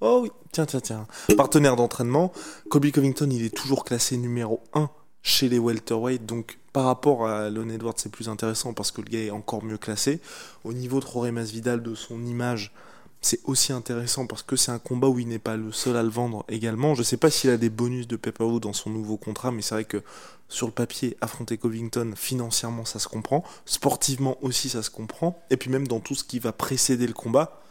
Oh 0.00 0.20
oui 0.24 0.30
tiens 0.50 0.66
tiens 0.66 0.80
tiens. 0.80 1.06
Partenaire 1.36 1.76
d'entraînement 1.76 2.32
Colby 2.70 2.90
Covington 2.92 3.28
il 3.30 3.44
est 3.44 3.54
toujours 3.54 3.84
classé 3.84 4.16
numéro 4.16 4.62
1 4.74 4.90
chez 5.22 5.48
les 5.48 5.58
welterweight. 5.60 6.26
Donc 6.26 6.58
par 6.72 6.86
rapport 6.86 7.28
à 7.28 7.50
Leon 7.50 7.68
Edwards 7.68 7.94
c'est 7.98 8.10
plus 8.10 8.28
intéressant 8.28 8.72
parce 8.72 8.90
que 8.90 9.00
le 9.02 9.08
gars 9.08 9.20
est 9.20 9.30
encore 9.30 9.62
mieux 9.62 9.78
classé. 9.78 10.20
Au 10.64 10.72
niveau 10.72 10.98
de 10.98 11.04
Jorge 11.06 11.30
Masvidal 11.30 11.82
de 11.82 11.94
son 11.94 12.24
image 12.24 12.72
c'est 13.22 13.40
aussi 13.44 13.72
intéressant 13.72 14.26
parce 14.26 14.42
que 14.42 14.56
c'est 14.56 14.72
un 14.72 14.78
combat 14.80 15.08
où 15.08 15.18
il 15.18 15.28
n'est 15.28 15.38
pas 15.38 15.56
le 15.56 15.72
seul 15.72 15.96
à 15.96 16.02
le 16.02 16.08
vendre 16.10 16.44
également. 16.48 16.94
Je 16.94 17.02
sais 17.02 17.16
pas 17.16 17.30
s'il 17.30 17.50
a 17.50 17.56
des 17.56 17.70
bonus 17.70 18.06
de 18.08 18.16
pay-per-view 18.16 18.60
dans 18.60 18.72
son 18.72 18.90
nouveau 18.90 19.16
contrat, 19.16 19.50
mais 19.52 19.62
c'est 19.62 19.74
vrai 19.76 19.84
que 19.84 20.02
sur 20.48 20.66
le 20.66 20.72
papier, 20.72 21.16
affronter 21.22 21.56
Covington, 21.56 22.12
financièrement, 22.16 22.84
ça 22.84 22.98
se 22.98 23.08
comprend. 23.08 23.42
Sportivement 23.64 24.36
aussi, 24.42 24.68
ça 24.68 24.82
se 24.82 24.90
comprend. 24.90 25.42
Et 25.50 25.56
puis 25.56 25.70
même 25.70 25.88
dans 25.88 26.00
tout 26.00 26.14
ce 26.14 26.24
qui 26.24 26.38
va 26.40 26.52
précéder 26.52 27.06
le 27.06 27.14
combat, 27.14 27.62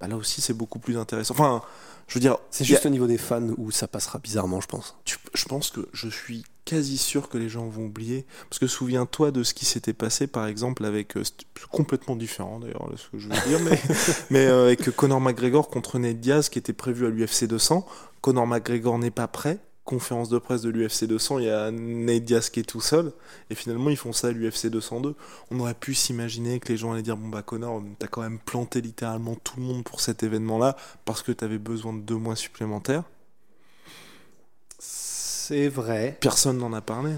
bah 0.00 0.08
là 0.08 0.16
aussi, 0.16 0.40
c'est 0.40 0.54
beaucoup 0.54 0.78
plus 0.78 0.96
intéressant. 0.96 1.34
Enfin, 1.34 1.62
je 2.08 2.14
veux 2.14 2.20
dire, 2.20 2.38
C'est 2.50 2.64
a- 2.64 2.66
juste 2.66 2.86
au 2.86 2.88
niveau 2.90 3.06
des 3.06 3.18
fans 3.18 3.42
où 3.58 3.70
ça 3.70 3.88
passera 3.88 4.18
bizarrement, 4.18 4.60
je 4.60 4.66
pense. 4.68 4.96
tu- 5.04 5.18
je 5.34 5.44
pense 5.44 5.70
que 5.70 5.88
je 5.92 6.08
suis 6.08 6.44
quasi 6.64 6.98
sûr 6.98 7.28
que 7.28 7.38
les 7.38 7.48
gens 7.48 7.66
vont 7.66 7.86
oublier. 7.86 8.26
Parce 8.48 8.58
que 8.58 8.66
souviens-toi 8.66 9.30
de 9.30 9.42
ce 9.42 9.54
qui 9.54 9.64
s'était 9.64 9.92
passé, 9.92 10.26
par 10.26 10.46
exemple, 10.46 10.84
avec. 10.84 11.16
euh, 11.16 11.24
c'est 11.24 11.66
complètement 11.70 12.16
différent 12.16 12.60
d'ailleurs, 12.60 12.88
ce 12.96 13.08
que 13.10 13.18
je 13.18 13.28
veux 13.28 13.48
dire, 13.48 13.60
mais, 13.60 13.80
mais 14.30 14.46
euh, 14.46 14.66
avec 14.66 14.90
Conor 14.96 15.20
McGregor 15.20 15.68
contre 15.68 15.98
Nate 15.98 16.20
Diaz 16.20 16.48
qui 16.48 16.58
était 16.58 16.72
prévu 16.72 17.06
à 17.06 17.10
l'UFC 17.10 17.44
200. 17.44 17.86
Conor 18.20 18.46
McGregor 18.46 18.98
n'est 18.98 19.10
pas 19.10 19.28
prêt. 19.28 19.58
Conférence 19.84 20.28
de 20.28 20.38
presse 20.38 20.62
de 20.62 20.70
l'UFC 20.70 21.06
200, 21.06 21.40
il 21.40 21.46
y 21.46 21.50
a 21.50 21.72
Nate 21.72 22.22
Diaz 22.22 22.50
qui 22.50 22.60
est 22.60 22.62
tout 22.64 22.80
seul. 22.80 23.12
Et 23.50 23.56
finalement, 23.56 23.90
ils 23.90 23.96
font 23.96 24.12
ça 24.12 24.28
à 24.28 24.30
l'UFC 24.30 24.68
202. 24.68 25.16
On 25.50 25.58
aurait 25.58 25.74
pu 25.74 25.92
s'imaginer 25.94 26.60
que 26.60 26.68
les 26.68 26.76
gens 26.76 26.92
allaient 26.92 27.02
dire 27.02 27.16
Bon, 27.16 27.28
bah, 27.28 27.42
Conor, 27.42 27.82
t'as 27.98 28.06
quand 28.06 28.22
même 28.22 28.38
planté 28.38 28.80
littéralement 28.80 29.34
tout 29.34 29.54
le 29.56 29.64
monde 29.64 29.82
pour 29.82 30.00
cet 30.00 30.22
événement-là 30.22 30.76
parce 31.04 31.22
que 31.22 31.32
t'avais 31.32 31.58
besoin 31.58 31.94
de 31.94 32.00
deux 32.00 32.16
mois 32.16 32.36
supplémentaires. 32.36 33.02
C'est 35.44 35.66
vrai. 35.68 36.16
Personne 36.20 36.58
n'en 36.58 36.72
a 36.72 36.80
parlé. 36.80 37.10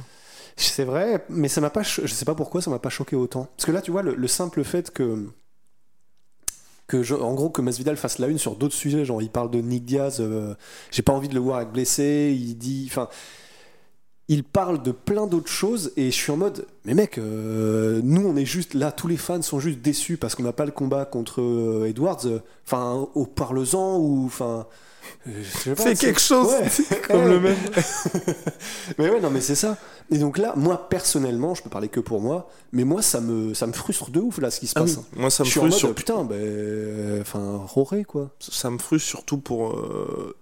C'est 0.57 0.85
vrai, 0.85 1.25
mais 1.29 1.49
ça 1.49 1.61
m'a 1.61 1.69
pas. 1.69 1.83
Je 1.83 2.07
sais 2.07 2.25
pas 2.25 2.35
pourquoi 2.35 2.63
ça 2.63 2.71
m'a 2.71 2.79
pas 2.79 2.89
choqué 2.89 3.17
autant. 3.17 3.49
Parce 3.57 3.67
que 3.67 3.73
là, 3.73 3.83
tu 3.83 3.91
vois, 3.91 4.03
le, 4.03 4.15
le 4.15 4.29
simple 4.29 4.65
fait 4.65 4.91
que. 4.91 5.27
Que 6.87 7.03
je- 7.03 7.15
en 7.15 7.35
gros, 7.35 7.51
que 7.51 7.61
Masvidal 7.61 7.97
fasse 7.99 8.19
la 8.19 8.29
une 8.29 8.39
sur 8.39 8.57
d'autres 8.57 8.75
sujets, 8.75 9.05
genre 9.05 9.21
il 9.21 9.31
parle 9.31 9.51
de 9.51 9.59
Nick 9.61 9.85
Diaz, 9.85 10.19
euh, 10.21 10.55
j'ai 10.91 11.03
pas 11.03 11.13
envie 11.13 11.29
de 11.29 11.35
le 11.35 11.41
voir 11.41 11.61
être 11.61 11.73
blessé, 11.73 12.35
il 12.39 12.55
dit. 12.57 12.87
Enfin. 12.91 13.09
Il 14.29 14.43
parle 14.43 14.83
de 14.83 14.91
plein 14.91 15.27
d'autres 15.27 15.51
choses 15.51 15.93
et 15.99 16.07
je 16.11 16.17
suis 16.17 16.33
en 16.33 16.39
mode, 16.39 16.67
mais 16.87 16.95
mec, 16.95 17.19
euh, 17.19 18.01
nous 18.03 18.27
on 18.27 18.37
est 18.37 18.47
juste 18.47 18.73
là, 18.73 18.91
tous 18.91 19.07
les 19.07 19.19
fans 19.19 19.43
sont 19.43 19.61
juste 19.61 19.81
déçus 19.81 20.17
parce 20.17 20.35
qu'on 20.35 20.45
n'a 20.45 20.55
pas 20.55 20.65
le 20.65 20.73
combat 20.73 21.05
contre 21.05 21.43
euh, 21.43 21.85
Edwards. 21.87 22.25
Enfin, 22.67 23.07
au 23.15 23.27
parle-en 23.27 23.99
ou. 23.99 24.25
Enfin. 24.25 24.67
Euh, 25.29 25.43
Fais 25.43 25.75
c'est- 25.77 25.95
quelque 25.97 26.21
chose 26.21 26.49
Ouais. 26.49 26.99
Comme 27.09 27.29
le 27.29 27.41
même. 27.41 27.57
mais 28.99 29.09
ouais, 29.11 29.21
non, 29.21 29.31
mais 29.31 29.41
c'est 29.41 29.55
ça. 29.55 29.77
Et 30.11 30.19
donc 30.19 30.39
là, 30.39 30.53
moi 30.57 30.89
personnellement, 30.89 31.55
je 31.55 31.63
peux 31.63 31.71
parler 31.71 31.89
que 31.89 32.01
pour 32.01 32.21
moi, 32.21 32.49
mais 32.73 32.85
moi 32.85 33.03
ça 33.03 33.21
me, 33.21 33.55
ça 33.55 33.67
me 33.67 33.73
frustre 33.73 34.11
de 34.11 34.21
ouf 34.21 34.39
là 34.39 34.51
ce 34.51 34.61
qui 34.61 34.67
se 34.67 34.75
Ah 34.77 34.83
passe. 34.83 34.97
oui, 34.97 35.03
moi 35.17 35.31
ça 35.31 35.43
me 35.43 35.47
je 35.47 35.51
suis 35.53 35.61
en 35.61 35.63
frustre 35.63 35.87
mode, 35.87 35.89
sur- 35.91 35.95
putain, 35.95 36.25
ben. 36.25 36.35
euh, 36.37 37.21
Enfin, 37.23 37.61
roré 37.67 38.05
quoi. 38.05 38.31
ça 38.41 38.71
me 38.71 38.79
frustre 38.79 39.09
surtout 39.09 39.39
pour 39.39 39.73
euh, 39.79 40.37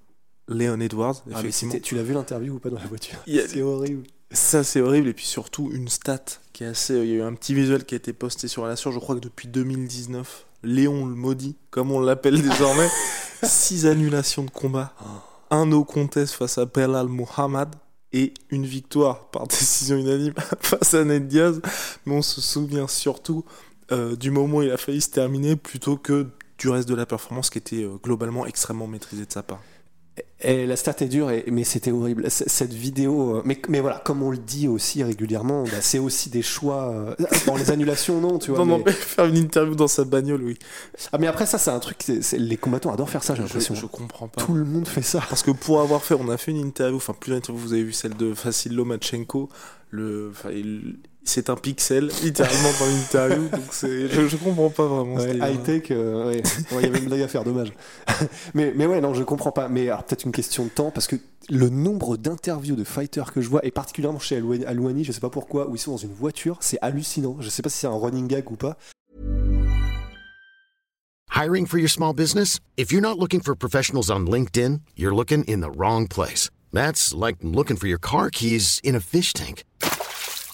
Léon 0.49 0.81
Edwards, 0.81 1.23
Ah, 1.33 1.40
mais 1.42 1.81
tu 1.81 1.95
l'as 1.95 2.02
vu 2.02 2.12
l'interview 2.14 2.54
ou 2.54 2.59
pas 2.59 2.71
dans 2.71 2.78
la 2.78 2.87
voiture? 2.87 3.19
A- 3.28 3.31
C'est 3.49 3.62
horrible. 3.62 4.02
Ça, 4.35 4.64
c'est 4.64 4.81
horrible. 4.81 5.09
Et 5.09 5.12
puis 5.12 5.26
surtout, 5.26 5.71
une 5.75 5.88
stat 5.88 6.25
qui 6.54 6.64
est 6.64 6.69
assez. 6.69 6.95
Il 6.95 7.04
y 7.07 7.12
a 7.12 7.14
eu 7.16 7.23
un 7.23 7.35
petit 7.35 7.52
visuel 7.52 7.85
qui 7.85 7.95
a 7.95 7.99
été 7.99 8.14
posté 8.14 8.49
sur 8.49 8.64
la 8.66 8.76
sur, 8.76 8.90
je 8.90 8.99
crois 8.99 9.14
que 9.14 9.21
depuis 9.21 9.47
2019. 9.47 10.47
Léon 10.64 11.04
le 11.07 11.14
maudit, 11.14 11.57
comme 11.71 11.90
on 11.90 12.00
l'appelle 12.00 12.40
désormais. 12.40 12.88
Six 13.42 13.87
annulations 13.87 14.44
de 14.44 14.50
combat. 14.50 14.94
Un 15.50 15.66
no 15.66 15.84
contest 15.84 16.34
face 16.34 16.58
à 16.58 16.64
Belal 16.64 17.08
Muhammad. 17.08 17.75
Et 18.14 18.34
une 18.50 18.66
victoire 18.66 19.30
par 19.30 19.46
décision 19.46 19.96
unanime 19.96 20.34
face 20.61 20.92
à 20.94 21.04
Ned 21.04 21.28
Diaz. 21.28 21.61
Mais 22.04 22.14
on 22.14 22.22
se 22.22 22.40
souvient 22.42 22.87
surtout 22.87 23.44
euh, 23.90 24.16
du 24.16 24.30
moment 24.30 24.58
où 24.58 24.62
il 24.62 24.70
a 24.70 24.76
failli 24.76 25.00
se 25.00 25.11
terminer 25.11 25.56
plutôt 25.56 25.96
que 25.96 26.28
du 26.58 26.68
reste 26.68 26.88
de 26.88 26.94
la 26.94 27.06
performance 27.06 27.50
qui 27.50 27.58
était 27.58 27.84
euh, 27.84 27.99
globalement 28.02 28.46
extrêmement 28.46 28.87
maîtrisée 28.87 29.25
de 29.25 29.32
sa 29.32 29.42
part. 29.42 29.61
Et 30.45 30.66
la 30.66 30.75
stat 30.76 30.97
est 31.00 31.07
dure, 31.07 31.31
et- 31.31 31.45
mais 31.52 31.62
c'était 31.62 31.92
horrible. 31.92 32.28
C- 32.31 32.45
Cette 32.49 32.73
vidéo, 32.73 33.37
euh, 33.37 33.42
mais, 33.45 33.62
mais 33.69 33.81
voilà, 33.81 34.02
comme 34.04 34.23
on 34.25 34.31
le 34.31 34.37
dit 34.38 34.66
aussi 34.66 35.02
régulièrement, 35.04 35.62
bah, 35.64 35.81
c'est 35.81 36.00
aussi 36.00 36.31
des 36.31 36.42
choix. 36.42 36.90
euh, 36.90 37.14
Bon, 37.47 37.57
les 37.57 37.71
annulations, 37.71 38.21
non, 38.21 38.38
tu 38.40 38.50
vois. 38.50 38.59
Non, 38.59 38.66
non, 38.66 38.78
mais... 38.78 38.85
mais 38.87 38.92
faire 38.92 39.25
une 39.26 39.37
interview 39.37 39.75
dans 39.76 39.87
sa 39.88 40.04
bagnole, 40.04 40.42
oui. 40.42 40.59
Ah, 41.12 41.19
mais 41.19 41.28
après, 41.28 41.47
ça, 41.47 41.59
c'est 41.59 41.71
un 41.71 41.78
truc. 41.78 42.04
Les 42.33 42.57
combattants 42.57 42.92
adorent 42.92 43.09
faire 43.09 43.23
ça, 43.23 43.35
j'ai 43.37 43.42
l'impression. 43.42 43.75
je 43.76 43.87
comprends 43.87 44.26
pas. 44.28 44.42
Tout 44.42 44.54
le 44.54 44.64
monde 44.64 44.88
fait 44.88 45.00
ça. 45.02 45.23
Parce 45.28 45.45
que 45.45 45.52
pour 45.52 45.81
avoir 45.81 46.02
fait, 46.02 46.14
on 46.14 46.28
a 46.28 46.37
fait 46.37 46.50
une 46.50 46.59
interview, 46.66 46.97
enfin 46.97 47.14
plusieurs 47.19 47.38
interviews, 47.38 47.62
vous 47.62 47.73
avez 47.73 47.85
vu 47.85 47.92
celle 47.92 48.16
de 48.16 48.26
Vasil 48.26 48.75
Lomachenko, 48.75 49.49
le, 49.90 50.33
il- 50.52 50.99
c'est 51.24 51.50
un 51.50 51.56
pixel, 51.56 52.10
littéralement 52.22 52.70
dans 52.80 52.86
l'interview, 52.86 53.48
donc 53.48 53.72
je, 53.80 54.28
je 54.28 54.36
comprends 54.36 54.70
pas 54.70 54.86
vraiment. 54.86 55.18
ce 55.18 55.26
Ouais, 55.26 55.52
high 55.52 55.62
tech, 55.62 55.84
euh, 55.90 56.28
ouais. 56.28 56.42
Ouais, 56.72 56.80
il 56.80 56.82
y 56.82 56.86
avait 56.86 56.98
une 56.98 57.04
blague 57.04 57.22
à 57.22 57.28
faire, 57.28 57.44
dommage. 57.44 57.72
mais, 58.54 58.72
mais 58.74 58.86
ouais, 58.86 59.00
non, 59.00 59.14
je 59.14 59.22
comprends 59.22 59.52
pas. 59.52 59.68
Mais 59.68 59.88
alors, 59.88 60.04
peut-être 60.04 60.24
une 60.24 60.32
question 60.32 60.64
de 60.64 60.70
temps, 60.70 60.90
parce 60.90 61.06
que 61.06 61.16
le 61.48 61.68
nombre 61.68 62.16
d'interviews 62.16 62.76
de 62.76 62.84
fighters 62.84 63.32
que 63.32 63.40
je 63.40 63.48
vois, 63.48 63.64
et 63.64 63.70
particulièrement 63.70 64.18
chez 64.18 64.36
Alouani, 64.36 64.64
Alouani, 64.64 65.04
je 65.04 65.12
sais 65.12 65.20
pas 65.20 65.30
pourquoi, 65.30 65.68
où 65.68 65.76
ils 65.76 65.78
sont 65.78 65.92
dans 65.92 65.96
une 65.96 66.12
voiture, 66.12 66.58
c'est 66.60 66.78
hallucinant. 66.82 67.36
Je 67.40 67.48
sais 67.48 67.62
pas 67.62 67.70
si 67.70 67.78
c'est 67.78 67.86
un 67.86 67.98
running 67.98 68.26
gag 68.26 68.50
ou 68.50 68.56
pas. 68.56 68.76
Hiring 71.34 71.66
for 71.66 71.78
your 71.78 71.88
small 71.88 72.12
business? 72.12 72.58
If 72.76 72.92
you're 72.92 73.00
not 73.00 73.18
looking 73.18 73.40
for 73.40 73.54
professionals 73.54 74.10
on 74.10 74.26
LinkedIn, 74.26 74.80
you're 74.96 75.14
looking 75.14 75.44
in 75.44 75.60
the 75.60 75.70
wrong 75.70 76.06
place. 76.08 76.50
That's 76.72 77.14
like 77.14 77.36
looking 77.42 77.76
for 77.76 77.86
your 77.86 77.98
car 77.98 78.28
keys 78.30 78.80
in 78.84 78.94
a 78.94 79.00
fish 79.00 79.32
tank. 79.32 79.64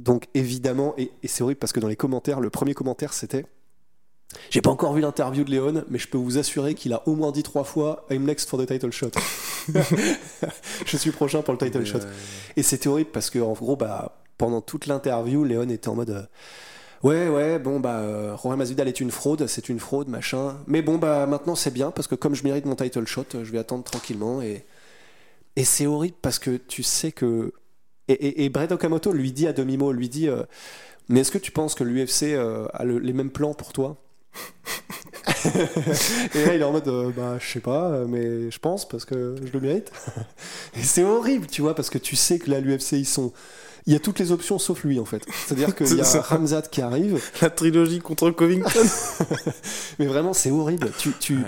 Donc 0.00 0.26
évidemment, 0.34 0.94
et, 0.98 1.10
et 1.22 1.28
c'est 1.28 1.42
horrible 1.42 1.58
parce 1.58 1.72
que 1.72 1.80
dans 1.80 1.88
les 1.88 1.96
commentaires, 1.96 2.40
le 2.40 2.50
premier 2.50 2.74
commentaire 2.74 3.12
c'était. 3.12 3.44
J'ai 4.50 4.62
pas 4.62 4.70
encore 4.70 4.94
vu 4.94 5.00
l'interview 5.00 5.42
de 5.42 5.50
Léon, 5.50 5.84
mais 5.90 5.98
je 5.98 6.06
peux 6.08 6.16
vous 6.18 6.38
assurer 6.38 6.74
qu'il 6.74 6.92
a 6.92 7.06
au 7.08 7.16
moins 7.16 7.32
dit 7.32 7.42
trois 7.42 7.64
fois 7.64 8.06
I'm 8.10 8.24
next 8.24 8.48
for 8.48 8.60
the 8.60 8.66
title 8.66 8.92
shot. 8.92 9.10
je 10.86 10.96
suis 10.96 11.10
prochain 11.10 11.42
pour 11.42 11.52
le 11.52 11.58
title 11.58 11.84
shot. 11.84 11.98
Et 12.56 12.62
c'était 12.62 12.88
horrible 12.88 13.10
parce 13.10 13.28
que 13.30 13.40
en 13.40 13.52
gros, 13.54 13.74
bah, 13.76 14.20
pendant 14.38 14.60
toute 14.60 14.86
l'interview, 14.86 15.44
Léon 15.44 15.68
était 15.68 15.88
en 15.88 15.96
mode. 15.96 16.10
euh, 16.10 16.22
Ouais, 17.02 17.28
ouais, 17.28 17.58
bon, 17.58 17.80
bah, 17.80 17.96
euh, 18.00 18.36
Masvidal 18.56 18.86
est 18.86 19.00
une 19.00 19.10
fraude, 19.10 19.46
c'est 19.46 19.68
une 19.70 19.80
fraude, 19.80 20.08
machin. 20.08 20.58
Mais 20.66 20.82
bon, 20.82 20.98
bah, 20.98 21.26
maintenant 21.26 21.54
c'est 21.54 21.70
bien 21.72 21.90
parce 21.90 22.06
que 22.06 22.14
comme 22.14 22.34
je 22.34 22.44
mérite 22.44 22.66
mon 22.66 22.76
title 22.76 23.06
shot, 23.06 23.24
je 23.32 23.50
vais 23.50 23.58
attendre 23.58 23.84
tranquillement. 23.84 24.42
Et, 24.42 24.64
et 25.56 25.64
c'est 25.64 25.86
horrible 25.86 26.16
parce 26.22 26.38
que 26.38 26.56
tu 26.56 26.82
sais 26.82 27.10
que. 27.12 27.52
Et, 28.10 28.26
et, 28.26 28.44
et 28.44 28.48
Brett 28.48 28.72
Okamoto 28.72 29.12
lui 29.12 29.32
dit 29.32 29.46
à 29.46 29.52
demi-mot, 29.52 29.92
lui 29.92 30.08
dit 30.08 30.28
euh, 30.28 30.42
Mais 31.08 31.20
est-ce 31.20 31.30
que 31.30 31.38
tu 31.38 31.52
penses 31.52 31.74
que 31.74 31.84
l'UFC 31.84 32.22
euh, 32.34 32.66
a 32.72 32.84
le- 32.84 32.98
les 32.98 33.12
mêmes 33.12 33.30
plans 33.30 33.54
pour 33.54 33.72
toi 33.72 33.96
Et 36.34 36.44
là, 36.44 36.54
il 36.54 36.60
est 36.60 36.64
en 36.64 36.72
mode 36.72 36.88
euh, 36.88 37.10
Bah, 37.16 37.36
je 37.40 37.46
sais 37.46 37.60
pas, 37.60 37.88
euh, 37.90 38.06
mais 38.08 38.50
je 38.50 38.58
pense 38.58 38.88
parce 38.88 39.04
que 39.04 39.36
je 39.44 39.52
le 39.52 39.60
mérite. 39.60 39.90
et 40.76 40.82
c'est 40.82 41.04
horrible, 41.04 41.46
tu 41.46 41.62
vois, 41.62 41.74
parce 41.74 41.90
que 41.90 41.98
tu 41.98 42.16
sais 42.16 42.38
que 42.38 42.50
là, 42.50 42.60
l'UFC, 42.60 42.92
ils 42.92 43.06
sont. 43.06 43.32
Il 43.86 43.94
y 43.94 43.96
a 43.96 43.98
toutes 43.98 44.18
les 44.18 44.30
options 44.30 44.58
sauf 44.58 44.84
lui 44.84 45.00
en 45.00 45.06
fait. 45.06 45.22
C'est-à-dire 45.46 45.74
qu'il 45.76 45.98
y 45.98 46.04
ça. 46.04 46.18
a 46.18 46.22
Ramzat 46.22 46.62
qui 46.62 46.82
arrive, 46.82 47.20
La 47.40 47.48
trilogie 47.50 48.00
contre 48.00 48.30
Covington. 48.30 48.86
mais 49.98 50.06
vraiment 50.06 50.32
c'est 50.34 50.50
horrible. 50.50 50.90
Tu, 50.98 51.12
tu... 51.18 51.36
Ouais. 51.36 51.42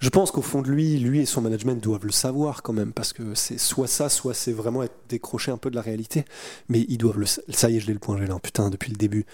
Je 0.00 0.08
pense 0.10 0.30
qu'au 0.30 0.42
fond 0.42 0.60
de 0.60 0.68
lui, 0.68 0.98
lui 0.98 1.20
et 1.20 1.26
son 1.26 1.40
management 1.40 1.82
doivent 1.82 2.04
le 2.04 2.12
savoir 2.12 2.62
quand 2.62 2.72
même, 2.72 2.92
parce 2.92 3.12
que 3.12 3.34
c'est 3.34 3.58
soit 3.58 3.86
ça, 3.86 4.08
soit 4.08 4.34
c'est 4.34 4.52
vraiment 4.52 4.82
être 4.82 4.96
décroché 5.08 5.50
un 5.50 5.56
peu 5.56 5.70
de 5.70 5.76
la 5.76 5.82
réalité. 5.82 6.24
Mais 6.68 6.84
ils 6.88 6.98
doivent 6.98 7.18
le. 7.18 7.26
Ça 7.26 7.70
y 7.70 7.76
est, 7.76 7.80
je 7.80 7.86
l'ai 7.86 7.94
le 7.94 7.98
point, 7.98 8.18
là, 8.18 8.38
putain, 8.38 8.70
depuis 8.70 8.90
le 8.90 8.96
début. 8.96 9.24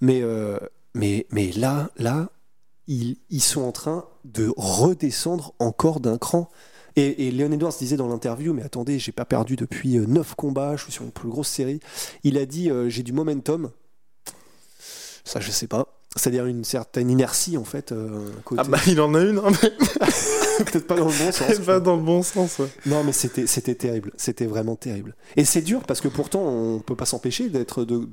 Mais, 0.00 0.20
euh, 0.22 0.58
mais, 0.94 1.26
mais 1.30 1.52
là, 1.52 1.90
là, 1.96 2.30
ils, 2.86 3.16
ils 3.30 3.42
sont 3.42 3.62
en 3.62 3.72
train 3.72 4.04
de 4.24 4.52
redescendre 4.56 5.54
encore 5.58 6.00
d'un 6.00 6.18
cran. 6.18 6.50
Et, 6.96 7.30
Leon 7.30 7.52
Edwards 7.52 7.72
disait 7.78 7.96
dans 7.96 8.08
l'interview, 8.08 8.52
mais 8.52 8.62
attendez, 8.62 8.98
j'ai 8.98 9.12
pas 9.12 9.24
perdu 9.24 9.56
depuis 9.56 9.96
9 9.96 10.34
combats, 10.34 10.76
je 10.76 10.84
suis 10.84 10.92
sur 10.92 11.04
une 11.04 11.12
plus 11.12 11.28
grosse 11.28 11.48
série. 11.48 11.80
Il 12.24 12.36
a 12.36 12.44
dit, 12.44 12.70
euh, 12.70 12.88
j'ai 12.88 13.02
du 13.02 13.12
momentum. 13.12 13.70
Ça, 15.24 15.40
je 15.40 15.50
sais 15.50 15.66
pas. 15.68 15.99
C'est-à-dire 16.16 16.46
une 16.46 16.64
certaine 16.64 17.08
inertie, 17.08 17.56
en 17.56 17.64
fait. 17.64 17.92
euh, 17.92 18.28
côté... 18.44 18.62
Ah 18.64 18.68
bah 18.68 18.78
il 18.88 19.00
en 19.00 19.14
a 19.14 19.20
une, 19.20 19.38
hein, 19.38 19.50
mais 19.62 19.70
Peut-être 20.64 20.86
pas 20.86 20.96
dans 20.96 21.06
le 21.06 21.12
bon 21.12 21.32
sens. 21.32 21.46
c'est 21.48 21.64
pas 21.64 21.80
dans 21.80 21.96
le 21.96 22.02
bon 22.02 22.22
sens. 22.22 22.58
ouais. 22.58 22.66
Non, 22.84 23.02
mais 23.04 23.12
c'était, 23.12 23.46
c'était 23.46 23.74
terrible. 23.76 24.12
C'était 24.16 24.44
vraiment 24.44 24.76
terrible. 24.76 25.14
Et 25.36 25.44
c'est 25.46 25.62
dur 25.62 25.82
parce 25.86 26.00
que 26.02 26.08
pourtant, 26.08 26.42
on 26.42 26.80
peut 26.80 26.96
pas 26.96 27.06
s'empêcher 27.06 27.48
d'être, 27.48 27.84
de, 27.84 28.08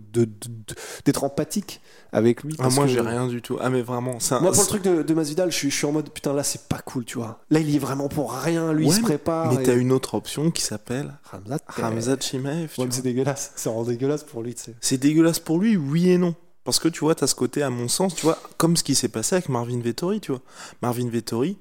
empathique 1.22 1.82
avec 2.14 2.44
lui. 2.44 2.56
Ah, 2.60 2.70
moi 2.70 2.86
que- 2.86 2.92
j'ai 2.92 3.02
rien 3.02 3.28
du 3.28 3.42
tout. 3.42 3.58
Ah 3.60 3.70
mais 3.70 3.82
vraiment, 3.82 4.20
c'est 4.20 4.36
un- 4.36 4.40
Moi, 4.42 4.52
pour 4.52 4.62
le 4.62 4.68
truc 4.68 4.84
de, 4.84 5.02
de 5.02 5.14
Masvidal, 5.14 5.52
je 5.52 5.58
suis, 5.58 5.72
je 5.72 5.76
suis 5.76 5.86
en 5.86 5.92
mode 5.92 6.10
putain, 6.10 6.34
là, 6.34 6.44
c'est 6.44 6.62
pas 6.70 6.80
cool, 6.80 7.04
tu 7.04 7.18
vois. 7.18 7.40
Là, 7.50 7.60
il 7.60 7.70
y 7.70 7.76
est 7.76 7.80
vraiment 7.80 8.08
pour 8.08 8.32
rien. 8.34 8.72
Lui, 8.74 8.86
il 8.88 8.94
se 8.94 9.02
prépare. 9.02 9.52
Mais 9.54 9.62
et- 9.62 9.66
t'as 9.66 9.76
une 9.76 9.92
autre 9.92 10.14
option 10.14 10.52
qui 10.52 10.62
s'appelle 10.62 11.14
Ramzat. 11.24 11.60
Ramzat 11.68 12.18
Chimaev. 12.22 12.70
Ouais, 12.78 12.88
c'est 12.90 13.02
dégueulasse. 13.04 13.52
Ça 13.56 13.72
rend 13.72 13.84
dégueulasse 13.84 14.24
pour 14.24 14.44
lui, 14.44 14.54
tu 14.56 14.64
sais. 14.64 14.76
C'est 14.80 14.98
dégueulasse 14.98 15.40
pour 15.40 15.58
lui, 15.60 15.76
oui 15.76 16.12
et 16.12 16.18
non. 16.18 16.36
Parce 16.68 16.80
que 16.80 16.90
tu 16.90 17.00
vois, 17.00 17.16
t'as 17.16 17.28
ce 17.28 17.36
côté, 17.36 17.64
à 17.64 17.70
mon 17.70 17.88
sens, 17.88 18.14
tu 18.14 18.24
vois, 18.24 18.38
comme 18.58 18.76
ce 18.76 18.84
qui 18.84 18.94
s'est 18.94 19.08
passé 19.08 19.36
avec 19.36 19.48
Marvin 19.48 19.80
Vettori, 19.80 20.20
tu 20.20 20.34
vois. 20.34 20.42
Marvin 20.82 21.08
Vettori, 21.08 21.58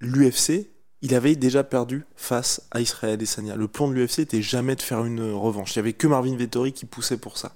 l'UFC, 0.00 0.70
il 1.02 1.14
avait 1.14 1.36
déjà 1.36 1.62
perdu 1.62 2.04
face 2.16 2.60
à 2.72 2.80
Israël 2.80 3.12
Adesanya. 3.12 3.54
Le 3.54 3.68
plan 3.68 3.86
de 3.86 3.92
l'UFC 3.92 4.18
était 4.18 4.42
jamais 4.42 4.74
de 4.74 4.82
faire 4.82 5.04
une 5.04 5.22
revanche. 5.30 5.74
Il 5.74 5.76
y 5.76 5.78
avait 5.78 5.92
que 5.92 6.08
Marvin 6.08 6.34
Vettori 6.34 6.72
qui 6.72 6.84
poussait 6.84 7.16
pour 7.16 7.38
ça. 7.38 7.54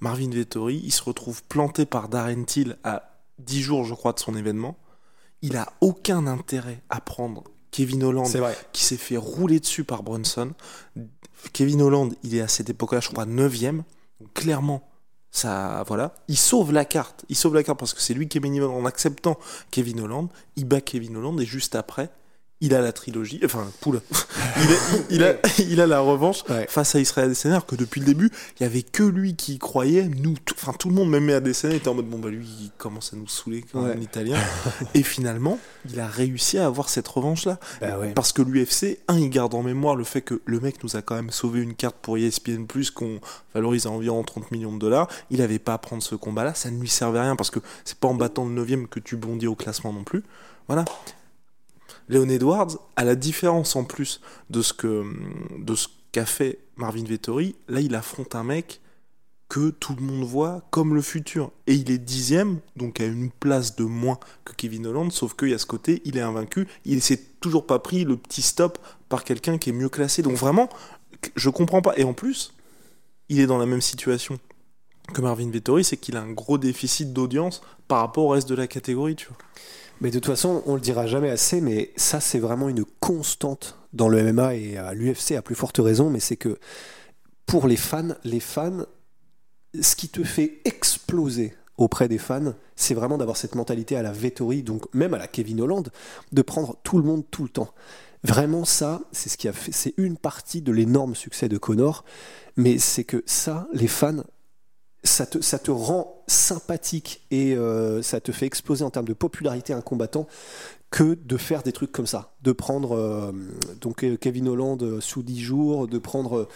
Marvin 0.00 0.28
Vettori, 0.28 0.80
il 0.82 0.90
se 0.90 1.04
retrouve 1.04 1.44
planté 1.44 1.86
par 1.86 2.08
Darren 2.08 2.42
Till 2.42 2.76
à 2.82 3.20
10 3.38 3.62
jours, 3.62 3.84
je 3.84 3.94
crois, 3.94 4.12
de 4.12 4.18
son 4.18 4.34
événement. 4.34 4.76
Il 5.42 5.56
a 5.56 5.74
aucun 5.80 6.26
intérêt 6.26 6.82
à 6.90 7.00
prendre 7.00 7.44
Kevin 7.70 8.02
Holland 8.02 8.26
qui 8.72 8.82
s'est 8.82 8.96
fait 8.96 9.16
rouler 9.16 9.60
dessus 9.60 9.84
par 9.84 10.02
Brunson. 10.02 10.50
Kevin 11.52 11.82
Holland, 11.82 12.12
il 12.24 12.34
est 12.34 12.40
à 12.40 12.48
cette 12.48 12.68
époque-là, 12.68 12.98
je 12.98 13.10
crois, 13.10 13.26
9ème. 13.26 13.84
Donc, 14.18 14.32
clairement, 14.34 14.82
ça, 15.36 15.84
voilà. 15.86 16.14
Il 16.28 16.38
sauve 16.38 16.72
la 16.72 16.86
carte. 16.86 17.26
Il 17.28 17.36
sauve 17.36 17.54
la 17.54 17.62
carte 17.62 17.78
parce 17.78 17.92
que 17.92 18.00
c'est 18.00 18.14
lui 18.14 18.26
qui 18.26 18.38
est 18.38 18.44
event 18.44 18.74
en 18.74 18.86
acceptant 18.86 19.38
Kevin 19.70 20.00
Holland. 20.00 20.28
Il 20.56 20.64
bat 20.64 20.80
Kevin 20.80 21.16
Holland 21.16 21.38
et 21.38 21.44
juste 21.44 21.74
après, 21.74 22.08
il 22.62 22.74
a 22.74 22.80
la 22.80 22.90
trilogie, 22.92 23.38
enfin, 23.44 23.70
poule, 23.82 24.00
il, 24.56 24.72
a, 24.72 24.76
il, 25.10 25.22
a, 25.24 25.34
il 25.58 25.80
a 25.80 25.86
la 25.86 26.00
revanche 26.00 26.42
Ouais. 26.48 26.66
face 26.70 26.94
à 26.94 27.00
Israël 27.00 27.26
Adesanya, 27.26 27.60
que 27.60 27.76
depuis 27.76 28.00
le 28.00 28.06
début, 28.06 28.30
il 28.58 28.62
y 28.62 28.66
avait 28.66 28.82
que 28.82 29.02
lui 29.02 29.36
qui 29.36 29.54
y 29.54 29.58
croyait, 29.58 30.04
nous, 30.08 30.34
tout- 30.42 30.54
enfin, 30.56 30.72
tout 30.72 30.88
le 30.88 30.94
monde, 30.94 31.10
même 31.10 31.28
Adesanya, 31.28 31.74
était 31.74 31.88
en 31.88 31.94
mode, 31.94 32.06
bon, 32.08 32.18
bah, 32.18 32.30
lui, 32.30 32.46
il 32.46 32.70
commence 32.78 33.12
à 33.12 33.16
nous 33.16 33.28
saouler 33.28 33.62
Ouais. 33.74 33.82
même, 33.88 34.00
l'italien. 34.00 34.38
Et 34.94 35.02
finalement, 35.02 35.58
il 35.90 36.00
a 36.00 36.06
réussi 36.06 36.56
à 36.56 36.64
avoir 36.66 36.88
cette 36.88 37.06
revanche-là. 37.08 37.58
Bah 37.82 37.98
ouais. 37.98 38.12
Parce 38.14 38.32
que 38.32 38.40
l'UFC, 38.40 39.00
un, 39.08 39.18
il 39.18 39.28
garde 39.28 39.54
en 39.54 39.62
mémoire 39.62 39.94
le 39.94 40.04
fait 40.04 40.22
que 40.22 40.40
le 40.46 40.58
mec 40.60 40.82
nous 40.82 40.96
a 40.96 41.02
quand 41.02 41.14
même 41.14 41.30
sauvé 41.30 41.60
une 41.60 41.74
carte 41.74 41.96
pour 42.00 42.16
ESPN+, 42.16 42.66
qu'on 42.94 43.20
valorise 43.54 43.86
à 43.86 43.90
environ 43.90 44.22
30 44.22 44.50
millions 44.50 44.72
de 44.72 44.78
dollars. 44.78 45.08
Il 45.30 45.42
avait 45.42 45.58
pas 45.58 45.74
à 45.74 45.78
prendre 45.78 46.02
ce 46.02 46.14
combat-là, 46.14 46.54
ça 46.54 46.70
ne 46.70 46.80
lui 46.80 46.88
servait 46.88 47.18
à 47.18 47.22
rien, 47.22 47.36
parce 47.36 47.50
que 47.50 47.60
c'est 47.84 47.98
pas 47.98 48.08
en 48.08 48.14
battant 48.14 48.46
le 48.46 48.52
9 48.52 48.86
que 48.88 48.98
tu 49.00 49.16
bondis 49.16 49.46
au 49.46 49.54
classement 49.54 49.92
non 49.92 50.04
plus. 50.04 50.22
Voilà. 50.68 50.84
Léon 52.08 52.28
Edwards, 52.28 52.78
à 52.96 53.04
la 53.04 53.14
différence 53.14 53.76
en 53.76 53.84
plus 53.84 54.20
de 54.50 54.62
ce 54.62 54.72
que 54.72 55.04
de 55.58 55.74
ce 55.74 55.88
qu'a 56.12 56.26
fait 56.26 56.58
Marvin 56.76 57.04
Vettori, 57.04 57.56
là 57.68 57.80
il 57.80 57.94
affronte 57.94 58.34
un 58.34 58.44
mec 58.44 58.80
que 59.48 59.70
tout 59.70 59.94
le 59.94 60.02
monde 60.02 60.24
voit 60.24 60.62
comme 60.70 60.94
le 60.94 61.02
futur. 61.02 61.52
Et 61.66 61.74
il 61.74 61.90
est 61.90 61.98
dixième, 61.98 62.58
donc 62.74 63.00
à 63.00 63.04
une 63.04 63.30
place 63.30 63.76
de 63.76 63.84
moins 63.84 64.18
que 64.44 64.52
Kevin 64.52 64.86
Holland, 64.86 65.12
sauf 65.12 65.34
qu'il 65.36 65.50
y 65.50 65.54
a 65.54 65.58
ce 65.58 65.66
côté, 65.66 66.02
il 66.04 66.16
est 66.16 66.22
invaincu, 66.22 66.66
il 66.84 67.00
s'est 67.00 67.22
toujours 67.40 67.66
pas 67.66 67.78
pris 67.78 68.04
le 68.04 68.16
petit 68.16 68.42
stop 68.42 68.78
par 69.08 69.24
quelqu'un 69.24 69.58
qui 69.58 69.70
est 69.70 69.72
mieux 69.72 69.88
classé. 69.88 70.22
Donc 70.22 70.36
vraiment, 70.36 70.68
je 71.36 71.50
comprends 71.50 71.82
pas. 71.82 71.94
Et 71.96 72.04
en 72.04 72.12
plus, 72.12 72.54
il 73.28 73.40
est 73.40 73.46
dans 73.46 73.58
la 73.58 73.66
même 73.66 73.80
situation 73.80 74.38
que 75.12 75.20
Marvin 75.20 75.50
Vettori, 75.50 75.84
c'est 75.84 75.96
qu'il 75.96 76.16
a 76.16 76.22
un 76.22 76.32
gros 76.32 76.58
déficit 76.58 77.12
d'audience 77.12 77.62
par 77.86 78.00
rapport 78.00 78.24
au 78.24 78.28
reste 78.30 78.48
de 78.48 78.56
la 78.56 78.66
catégorie, 78.66 79.14
tu. 79.14 79.28
Mais 80.00 80.10
de 80.10 80.18
toute 80.18 80.26
façon, 80.26 80.62
on 80.66 80.74
le 80.74 80.80
dira 80.80 81.06
jamais 81.06 81.30
assez, 81.30 81.60
mais 81.60 81.92
ça, 81.96 82.20
c'est 82.20 82.38
vraiment 82.38 82.68
une 82.68 82.84
constante 83.00 83.78
dans 83.94 84.08
le 84.08 84.22
MMA 84.32 84.54
et 84.54 84.76
à 84.76 84.92
l'UFC 84.92 85.32
à 85.32 85.42
plus 85.42 85.54
forte 85.54 85.78
raison, 85.78 86.10
mais 86.10 86.20
c'est 86.20 86.36
que 86.36 86.58
pour 87.46 87.66
les 87.66 87.76
fans, 87.76 88.14
les 88.24 88.40
fans, 88.40 88.84
ce 89.80 89.96
qui 89.96 90.08
te 90.08 90.22
fait 90.22 90.60
exploser 90.64 91.54
auprès 91.78 92.08
des 92.08 92.18
fans, 92.18 92.52
c'est 92.74 92.94
vraiment 92.94 93.16
d'avoir 93.16 93.38
cette 93.38 93.54
mentalité 93.54 93.96
à 93.96 94.02
la 94.02 94.12
Vettori, 94.12 94.62
donc 94.62 94.82
même 94.94 95.14
à 95.14 95.18
la 95.18 95.28
Kevin 95.28 95.62
Holland, 95.62 95.88
de 96.32 96.42
prendre 96.42 96.76
tout 96.82 96.98
le 96.98 97.04
monde 97.04 97.24
tout 97.30 97.42
le 97.42 97.48
temps. 97.48 97.72
Vraiment, 98.22 98.64
ça, 98.64 99.00
c'est 99.12 99.28
ce 99.28 99.36
qui 99.36 99.48
a 99.48 99.52
fait, 99.52 99.72
c'est 99.72 99.94
une 99.96 100.16
partie 100.16 100.60
de 100.60 100.72
l'énorme 100.72 101.14
succès 101.14 101.48
de 101.48 101.56
Connor, 101.56 102.04
mais 102.56 102.78
c'est 102.78 103.04
que 103.04 103.22
ça, 103.24 103.68
les 103.72 103.88
fans, 103.88 104.24
ça 105.06 105.26
te, 105.26 105.40
ça 105.40 105.58
te 105.58 105.70
rend 105.70 106.22
sympathique 106.26 107.22
et 107.30 107.54
euh, 107.56 108.02
ça 108.02 108.20
te 108.20 108.32
fait 108.32 108.46
exploser 108.46 108.84
en 108.84 108.90
termes 108.90 109.06
de 109.06 109.12
popularité 109.14 109.72
un 109.72 109.80
combattant 109.80 110.26
que 110.90 111.18
de 111.24 111.36
faire 111.36 111.62
des 111.64 111.72
trucs 111.72 111.90
comme 111.90 112.06
ça, 112.06 112.34
de 112.42 112.52
prendre 112.52 112.96
euh, 112.96 113.32
donc 113.80 114.04
euh, 114.04 114.16
Kevin 114.16 114.48
Holland 114.48 115.00
sous 115.00 115.22
10 115.22 115.40
jours, 115.40 115.88
de 115.88 115.98
prendre 115.98 116.48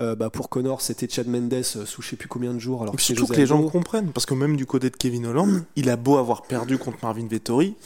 euh, 0.00 0.14
bah, 0.14 0.28
pour 0.28 0.50
Connor 0.50 0.82
c'était 0.82 1.08
Chad 1.08 1.26
Mendes 1.26 1.62
sous 1.62 2.02
je 2.02 2.08
sais 2.08 2.16
plus 2.16 2.28
combien 2.28 2.52
de 2.52 2.58
jours 2.58 2.82
alors 2.82 2.94
que 2.94 3.00
surtout 3.02 3.26
que 3.26 3.34
les 3.34 3.46
gens 3.46 3.62
comprennent, 3.68 4.10
parce 4.12 4.26
que 4.26 4.34
même 4.34 4.56
du 4.56 4.66
côté 4.66 4.90
de 4.90 4.96
Kevin 4.96 5.26
Holland, 5.26 5.64
il 5.76 5.88
a 5.88 5.96
beau 5.96 6.18
avoir 6.18 6.42
perdu 6.42 6.76
contre 6.78 6.98
Marvin 7.02 7.26
Vettori, 7.26 7.76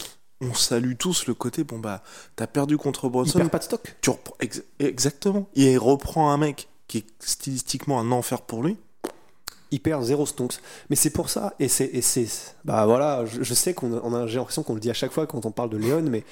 on 0.40 0.54
salue 0.54 0.94
tous 0.98 1.26
le 1.28 1.34
côté, 1.34 1.62
bon 1.62 1.78
bah, 1.78 2.02
t'as 2.34 2.48
perdu 2.48 2.76
contre 2.76 3.06
il 3.06 3.10
Bronson, 3.10 3.38
perd 3.38 3.50
pas 3.50 3.58
de 3.58 3.64
stock. 3.64 3.96
tu 4.00 4.10
reprends, 4.10 4.34
ex- 4.40 4.62
exactement, 4.80 5.48
et 5.54 5.72
il 5.72 5.78
reprend 5.78 6.32
un 6.32 6.36
mec 6.36 6.68
qui 6.88 6.98
est 6.98 7.06
stylistiquement 7.20 8.00
un 8.00 8.10
enfer 8.10 8.42
pour 8.42 8.64
lui, 8.64 8.76
il 9.72 9.80
perd 9.80 10.04
zéro 10.04 10.24
stonks. 10.26 10.58
Mais 10.90 10.96
c'est 10.96 11.10
pour 11.10 11.28
ça, 11.28 11.54
et 11.58 11.66
c'est, 11.68 11.86
et 11.92 12.02
c'est, 12.02 12.28
bah 12.64 12.86
voilà, 12.86 13.24
je, 13.26 13.42
je 13.42 13.54
sais 13.54 13.74
qu'on 13.74 13.96
a, 13.96 14.00
on 14.04 14.14
a- 14.14 14.26
j'ai 14.28 14.36
l'impression 14.38 14.62
qu'on 14.62 14.74
le 14.74 14.80
dit 14.80 14.90
à 14.90 14.94
chaque 14.94 15.12
fois 15.12 15.26
quand 15.26 15.44
on 15.46 15.50
parle 15.50 15.70
de 15.70 15.76
Léon, 15.78 16.02
mais 16.02 16.22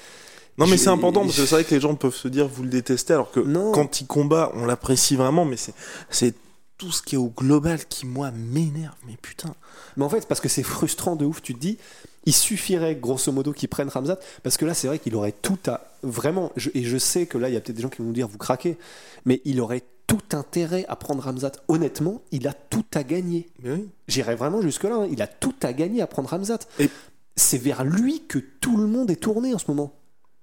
Non 0.59 0.67
mais 0.67 0.77
c'est 0.77 0.89
important 0.91 1.23
parce 1.25 1.37
que 1.37 1.45
c'est 1.47 1.55
vrai 1.57 1.65
que 1.65 1.75
les 1.75 1.81
gens 1.81 1.95
peuvent 1.95 2.15
se 2.15 2.29
dire 2.29 2.47
vous 2.47 2.63
le 2.63 2.69
détestez 2.69 3.15
alors 3.15 3.31
que 3.33 3.41
Non. 3.41 3.73
quand 3.73 4.01
il 4.01 4.07
combat 4.07 4.53
on 4.55 4.67
l'apprécie 4.67 5.17
vraiment 5.17 5.45
mais 5.47 5.57
c'est 5.57 5.73
c'est 6.11 6.35
tout 6.77 6.91
ce 6.93 7.01
qui 7.03 7.15
est 7.15 7.19
au 7.19 7.29
global 7.35 7.79
qui 7.87 8.05
moi 8.07 8.31
m'énerve 8.31 8.95
mais 9.07 9.17
putain 9.21 9.55
Mais 9.97 10.05
en 10.05 10.09
fait, 10.09 10.27
parce 10.29 10.41
que 10.41 10.49
c'est 10.49 10.63
frustrant 10.63 11.17
de 11.17 11.25
ouf, 11.25 11.41
tu 11.43 11.55
te 11.55 11.59
dis, 11.61 11.79
il 12.27 12.35
suffirait 12.35 12.95
grosso 12.97 13.31
modo 13.33 13.53
qu'ils 13.53 13.69
prennent 13.69 13.89
Ramzat, 13.89 14.19
parce 14.43 14.57
que 14.57 14.65
là, 14.67 14.73
c'est 14.75 14.87
vrai 14.89 14.99
qu'il 14.99 15.15
aurait 15.15 15.33
tout 15.33 15.59
à. 15.67 15.81
Vraiment, 16.03 16.53
je- 16.57 16.71
et 16.75 16.83
je 16.85 16.97
sais 16.99 17.27
que 17.27 17.37
là, 17.39 17.49
il 17.49 17.55
y 17.55 17.57
a 17.57 17.61
peut-être 17.61 17.77
des 17.77 17.83
gens 17.83 17.89
qui 17.89 17.99
vont 17.99 18.05
nous 18.09 18.13
dire, 18.15 18.29
vous 18.29 18.39
craquez, 18.39 18.77
mais 19.27 19.41
il 19.45 19.61
aurait 19.61 19.83
tout 20.11 20.37
intérêt 20.37 20.85
à 20.89 20.97
prendre 20.97 21.23
Ramzat. 21.23 21.53
Honnêtement, 21.69 22.21
il 22.33 22.49
a 22.49 22.53
tout 22.53 22.85
à 22.95 23.03
gagner. 23.05 23.49
mais 23.63 23.73
oui 23.73 23.89
J'irais 24.09 24.35
vraiment 24.35 24.61
jusque-là, 24.61 24.97
hein. 25.03 25.09
il 25.11 25.23
a 25.23 25.27
tout 25.29 25.55
à 25.63 25.73
gagner 25.73 26.03
à 26.03 26.07
prendre 26.07 26.29
Ramzat. 26.29 26.59
Et- 26.81 26.91
C'est 27.37 27.59
vers 27.59 27.85
lui 27.85 28.23
que 28.27 28.39
tout 28.39 28.77
le 28.77 28.87
monde 28.87 29.11
est 29.11 29.17
tourné 29.23 29.55
en 29.55 29.59
ce 29.59 29.67
moment. 29.69 29.93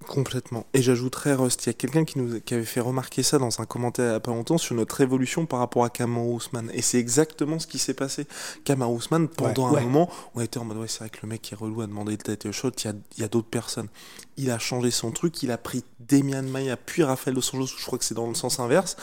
complètement 0.08 0.66
et 0.74 0.82
j'ajouterais 0.82 1.34
Rust 1.34 1.66
il 1.66 1.70
y 1.70 1.72
a 1.72 1.74
quelqu'un 1.74 2.06
qui 2.06 2.18
nous 2.20 2.40
qui 2.40 2.54
avait 2.54 2.64
fait 2.64 2.80
remarquer 2.80 3.24
ça 3.24 3.40
dans 3.40 3.60
un 3.60 3.66
commentaire 3.66 4.06
il 4.12 4.14
y 4.14 4.16
a 4.16 4.20
pas 4.22 4.32
longtemps 4.32 4.58
sur 4.60 4.74
notre 4.76 5.02
évolution 5.02 5.46
par 5.46 5.60
rapport 5.60 5.84
à 5.84 5.90
Kamaru 5.90 6.38
Usman 6.38 6.70
et 6.74 6.82
c'est 6.82 6.98
exactement 7.00 7.60
ce 7.60 7.68
qui 7.68 7.78
s'est 7.80 7.96
passé 7.96 8.26
Kamaru 8.64 8.98
Usman 9.00 9.28
pendant 9.28 9.72
Ouais, 9.74 9.82
un 9.82 9.84
moment 9.84 10.10
on 10.36 10.40
était 10.42 10.60
en 10.60 10.66
mode 10.66 10.78
ouais 10.78 10.88
c'est 10.88 11.00
vrai 11.00 11.10
que 11.10 11.18
le 11.24 11.28
mec 11.30 11.52
est 11.52 11.56
relou 11.56 11.82
à 11.82 11.88
demander 11.88 12.12
le 12.12 12.18
title 12.20 12.52
shot 12.52 12.72
il 12.78 12.86
y 12.86 12.88
a, 12.90 12.94
il 13.18 13.22
y 13.22 13.24
a 13.26 13.28
d'autres 13.28 13.50
personnes 13.50 13.90
il 14.38 14.50
a 14.52 14.60
changé 14.60 14.92
son 14.92 15.12
truc 15.12 15.44
il 15.44 15.52
a 15.52 15.58
pris 15.58 15.84
Demian 16.00 16.44
Maia 16.44 16.78
puis 16.78 17.04
Rafael 17.04 17.34
Dos 17.36 17.42
Anjos 17.54 17.76
je 17.78 17.86
crois 17.86 17.98
que 18.00 18.06
c'est 18.06 18.16
dans 18.16 18.28
le 18.30 18.36
sens 18.36 18.60
inverse 18.62 18.96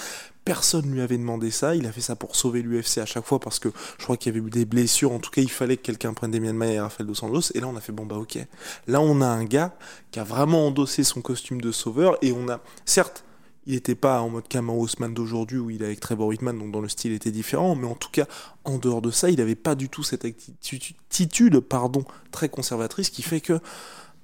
Personne 0.44 0.90
lui 0.90 1.00
avait 1.00 1.16
demandé 1.16 1.50
ça. 1.50 1.74
Il 1.74 1.87
a 1.87 1.92
fait 1.92 2.00
ça 2.00 2.16
pour 2.16 2.37
sauver 2.37 2.62
l'UFC 2.62 2.98
à 2.98 3.07
chaque 3.07 3.24
fois 3.24 3.40
parce 3.40 3.59
que 3.59 3.70
je 3.98 4.04
crois 4.04 4.16
qu'il 4.16 4.35
y 4.35 4.37
avait 4.37 4.46
eu 4.46 4.50
des 4.50 4.64
blessures. 4.64 5.12
En 5.12 5.18
tout 5.18 5.30
cas, 5.30 5.40
il 5.40 5.50
fallait 5.50 5.76
que 5.76 5.83
quelqu'un 5.83 6.12
prenne 6.12 6.30
Demian 6.30 6.52
Maia 6.52 6.72
et 6.72 6.80
Rafael 6.80 7.07
Dos 7.07 7.24
Anjos. 7.24 7.52
Et 7.54 7.61
là, 7.61 7.68
on 7.68 7.76
a 7.76 7.80
fait 7.80 7.92
bon 7.92 8.04
bah 8.04 8.16
ok. 8.16 8.38
Là, 8.87 9.00
on 9.00 9.20
a 9.20 9.26
un 9.26 9.44
gars 9.44 9.74
qui 10.11 10.20
a 10.20 10.24
vraiment 10.24 10.66
endossé 10.66 11.02
son 11.02 11.22
costume 11.22 11.61
de 11.61 11.72
sauveur 11.72 12.18
et 12.20 12.33
on 12.33 12.48
a, 12.48 12.61
certes, 12.85 13.24
il 13.66 13.74
n'était 13.74 13.94
pas 13.94 14.20
en 14.20 14.28
mode 14.28 14.46
Kamaru 14.48 14.85
Usman 14.85 15.14
d'aujourd'hui 15.14 15.59
où 15.59 15.70
il 15.70 15.83
est 15.83 15.87
avec 15.87 16.00
Trevor 16.00 16.28
Whitman, 16.28 16.59
donc 16.59 16.70
dans 16.70 16.80
le 16.80 16.88
style 16.88 17.12
était 17.12 17.30
différent, 17.30 17.74
mais 17.74 17.87
en 17.87 17.94
tout 17.94 18.11
cas, 18.11 18.26
en 18.64 18.78
dehors 18.78 19.00
de 19.00 19.11
ça, 19.11 19.30
il 19.30 19.38
n'avait 19.38 19.54
pas 19.54 19.74
du 19.74 19.88
tout 19.88 20.02
cette 20.02 20.24
attitude, 20.24 21.61
pardon, 21.61 22.04
très 22.30 22.48
conservatrice 22.48 23.11
qui 23.11 23.22
fait 23.22 23.40
que 23.40 23.61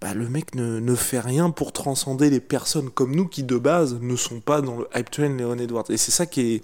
bah, 0.01 0.15
le 0.15 0.29
mec 0.29 0.55
ne, 0.55 0.81
ne 0.81 0.95
fait 0.95 1.21
rien 1.21 1.51
pour 1.51 1.73
transcender 1.73 2.31
les 2.31 2.41
personnes 2.41 2.91
comme 2.91 3.15
nous 3.15 3.27
qui 3.27 3.43
de 3.43 3.59
base 3.59 3.99
ne 4.01 4.17
sont 4.17 4.41
pas 4.41 4.63
dans 4.63 4.79
le 4.79 4.89
hype 4.95 5.11
train 5.11 5.29
Léon 5.29 5.59
Edwards. 5.59 5.91
Et 5.91 5.97
c'est 5.99 6.11
ça 6.11 6.25
qui 6.25 6.41
est, 6.55 6.63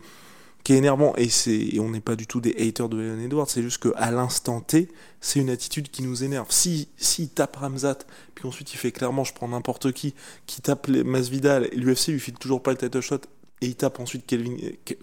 qui 0.64 0.72
est 0.72 0.79
énervant. 0.79 1.14
Et, 1.16 1.29
c'est, 1.29 1.57
et 1.57 1.79
on 1.79 1.90
n'est 1.90 2.01
pas 2.01 2.16
du 2.16 2.27
tout 2.27 2.40
des 2.40 2.57
haters 2.59 2.88
de 2.88 2.99
Léon 2.99 3.20
Edwards, 3.20 3.49
c'est 3.49 3.62
juste 3.62 3.83
qu'à 3.83 4.11
l'instant 4.11 4.61
T, 4.61 4.88
c'est 5.20 5.38
une 5.38 5.51
attitude 5.51 5.90
qui 5.90 6.03
nous 6.03 6.25
énerve. 6.25 6.46
Si, 6.51 6.88
si 6.96 7.25
il 7.25 7.29
tape 7.29 7.57
Ramzat, 7.57 7.99
puis 8.35 8.49
ensuite 8.49 8.72
il 8.72 8.79
fait 8.79 8.90
clairement 8.90 9.22
je 9.22 9.35
prends 9.35 9.49
n'importe 9.49 9.92
qui, 9.92 10.14
qui 10.46 10.62
tape 10.62 10.87
les 10.87 11.05
Masvidal, 11.05 11.68
et 11.72 11.77
l'UFC 11.77 12.09
lui 12.09 12.20
file 12.20 12.35
toujours 12.35 12.62
pas 12.62 12.70
le 12.70 12.79
title 12.79 13.01
shot, 13.01 13.20
et 13.61 13.66
il 13.66 13.77
tape 13.77 14.01
ensuite 14.01 14.25
Kelvin, 14.27 14.57
euh, 14.62 14.94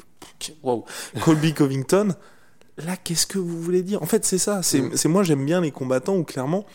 wow, 0.63 0.85
Colby 1.21 1.53
Covington, 1.55 2.15
là 2.77 2.97
qu'est-ce 2.97 3.27
que 3.27 3.37
vous 3.37 3.61
voulez 3.61 3.83
dire? 3.83 4.01
En 4.01 4.05
fait 4.07 4.25
c'est 4.25 4.37
ça, 4.39 4.63
c'est, 4.63 4.81
Mm. 4.81 4.91
c'est 4.95 5.07
moi 5.07 5.21
j'aime 5.23 5.45
bien 5.45 5.61
les 5.61 5.71
combattants 5.71 6.17
où 6.17 6.23
clairement, 6.23 6.65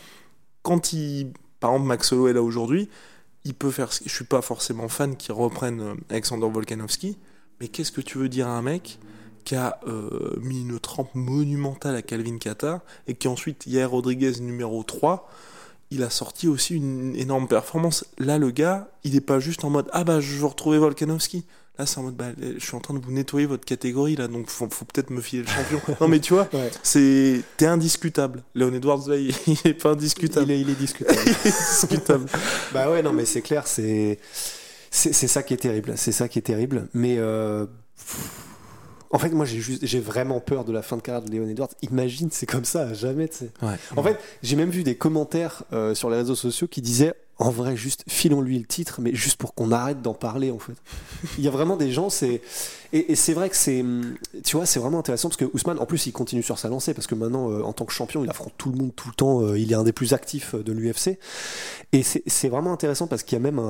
quand 0.62 0.92
il... 0.92 1.32
Par 1.60 1.70
exemple 1.70 1.86
Max 1.86 2.12
Holloway 2.12 2.32
là 2.32 2.42
aujourd'hui, 2.42 2.88
il 3.44 3.54
peut 3.54 3.70
faire... 3.70 3.90
Je 4.04 4.10
suis 4.10 4.24
pas 4.24 4.42
forcément 4.42 4.88
fan 4.88 5.16
qu'il 5.16 5.32
reprenne 5.32 5.80
euh, 5.80 5.94
Alexander 6.10 6.48
Volkanovski, 6.48 7.18
mais 7.60 7.68
qu'est-ce 7.68 7.92
que 7.92 8.00
tu 8.00 8.18
veux 8.18 8.28
dire 8.28 8.48
à 8.48 8.52
un 8.52 8.62
mec 8.62 8.98
qui 9.44 9.54
a 9.54 9.80
euh, 9.86 10.36
mis 10.42 10.60
une 10.60 10.78
trempe 10.78 11.14
monumentale 11.14 11.96
à 11.96 12.02
Calvin 12.02 12.38
Qatar 12.38 12.80
et 13.06 13.14
qui 13.14 13.28
ensuite, 13.28 13.66
hier 13.66 13.90
Rodriguez 13.90 14.40
numéro 14.40 14.82
3, 14.82 15.30
il 15.90 16.02
a 16.02 16.10
sorti 16.10 16.48
aussi 16.48 16.74
une 16.76 17.16
énorme 17.16 17.48
performance. 17.48 18.04
Là, 18.18 18.38
le 18.38 18.50
gars, 18.50 18.88
il 19.04 19.16
est 19.16 19.20
pas 19.22 19.40
juste 19.40 19.64
en 19.64 19.70
mode 19.70 19.88
Ah 19.92 20.04
bah 20.04 20.20
je 20.20 20.36
veux 20.36 20.46
retrouver 20.46 20.78
Volkanovski. 20.78 21.44
Là, 21.78 21.86
c'est 21.86 21.98
en 21.98 22.02
mode 22.02 22.16
bah, 22.16 22.26
je 22.40 22.64
suis 22.64 22.74
en 22.74 22.80
train 22.80 22.92
de 22.94 22.98
vous 22.98 23.12
nettoyer 23.12 23.46
votre 23.46 23.64
catégorie 23.64 24.16
là, 24.16 24.26
donc 24.26 24.50
faut, 24.50 24.68
faut 24.68 24.84
peut-être 24.84 25.10
me 25.10 25.20
filer 25.20 25.42
le 25.42 25.48
champion. 25.48 25.80
non, 26.00 26.08
mais 26.08 26.18
tu 26.18 26.34
vois, 26.34 26.48
Ouais. 26.52 26.70
c'est 26.82 27.40
t'es 27.56 27.66
indiscutable. 27.66 28.42
Léon 28.56 28.74
Edwards, 28.74 29.06
là, 29.08 29.16
il, 29.16 29.32
il 29.46 29.58
est 29.64 29.74
pas 29.74 29.90
indiscutable. 29.90 30.46
Il 30.50 30.52
est, 30.52 30.60
il 30.60 30.70
est 30.70 30.74
discutable. 30.74 31.18
Il 31.24 31.30
est 31.30 31.46
indiscutable. 31.46 32.26
bah 32.74 32.90
ouais, 32.90 33.00
non, 33.02 33.12
mais 33.12 33.24
c'est 33.24 33.42
clair, 33.42 33.66
c'est 33.68 34.18
c'est 34.90 35.12
c'est 35.12 35.28
ça 35.28 35.42
qui 35.44 35.54
est 35.54 35.58
terrible. 35.58 35.92
C'est 35.96 36.12
ça 36.12 36.28
qui 36.28 36.40
est 36.40 36.42
terrible. 36.42 36.88
Mais 36.94 37.16
euh, 37.18 37.66
en 39.10 39.18
fait, 39.18 39.30
moi, 39.30 39.46
j'ai 39.46 39.60
juste, 39.60 39.84
j'ai 39.86 40.00
vraiment 40.00 40.40
peur 40.40 40.64
de 40.64 40.72
la 40.72 40.82
fin 40.82 40.96
de 40.96 41.02
carrière 41.02 41.22
de 41.22 41.30
Léon 41.30 41.48
Edwards. 41.48 41.70
Imagine, 41.82 42.28
c'est 42.30 42.46
comme 42.46 42.64
ça, 42.64 42.88
à 42.88 42.94
jamais, 42.94 43.28
tu 43.28 43.36
sais. 43.36 43.50
Ouais. 43.62 43.76
En 43.96 44.02
fait, 44.02 44.18
j'ai 44.42 44.56
même 44.56 44.70
vu 44.70 44.82
des 44.82 44.96
commentaires 44.96 45.64
euh, 45.72 45.94
sur 45.94 46.10
les 46.10 46.16
réseaux 46.16 46.34
sociaux 46.34 46.68
qui 46.68 46.82
disaient 46.82 47.14
en 47.40 47.50
vrai, 47.50 47.76
juste 47.76 48.02
filons-lui 48.08 48.58
le 48.58 48.64
titre, 48.64 49.00
mais 49.00 49.14
juste 49.14 49.36
pour 49.36 49.54
qu'on 49.54 49.70
arrête 49.70 50.02
d'en 50.02 50.14
parler, 50.14 50.50
en 50.50 50.58
fait. 50.58 50.72
Il 51.38 51.44
y 51.44 51.48
a 51.48 51.52
vraiment 51.52 51.76
des 51.76 51.92
gens, 51.92 52.10
c'est. 52.10 52.42
Et, 52.92 53.14
c'est 53.14 53.32
vrai 53.32 53.48
que 53.48 53.54
c'est. 53.54 53.80
hum, 53.80 54.16
Tu 54.44 54.56
vois, 54.56 54.66
c'est 54.66 54.80
vraiment 54.80 54.98
intéressant 54.98 55.28
parce 55.28 55.36
que 55.36 55.44
Ousmane, 55.54 55.78
en 55.78 55.86
plus, 55.86 56.06
il 56.06 56.12
continue 56.12 56.42
sur 56.42 56.58
sa 56.58 56.68
lancée 56.68 56.94
parce 56.94 57.06
que 57.06 57.14
maintenant, 57.14 57.50
euh, 57.52 57.62
en 57.62 57.72
tant 57.72 57.84
que 57.84 57.92
champion, 57.92 58.24
il 58.24 58.30
affronte 58.30 58.54
tout 58.58 58.72
le 58.72 58.78
monde 58.78 58.92
tout 58.96 59.08
le 59.08 59.14
temps. 59.14 59.42
euh, 59.42 59.56
il 59.56 59.70
est 59.70 59.76
un 59.76 59.84
des 59.84 59.92
plus 59.92 60.14
actifs 60.14 60.54
euh, 60.54 60.64
de 60.64 60.72
l'UFC. 60.72 61.18
Et 61.92 62.02
c'est 62.02 62.48
vraiment 62.48 62.72
intéressant 62.72 63.06
parce 63.06 63.22
qu'il 63.22 63.38
y 63.38 63.40
a 63.40 63.42
même 63.42 63.60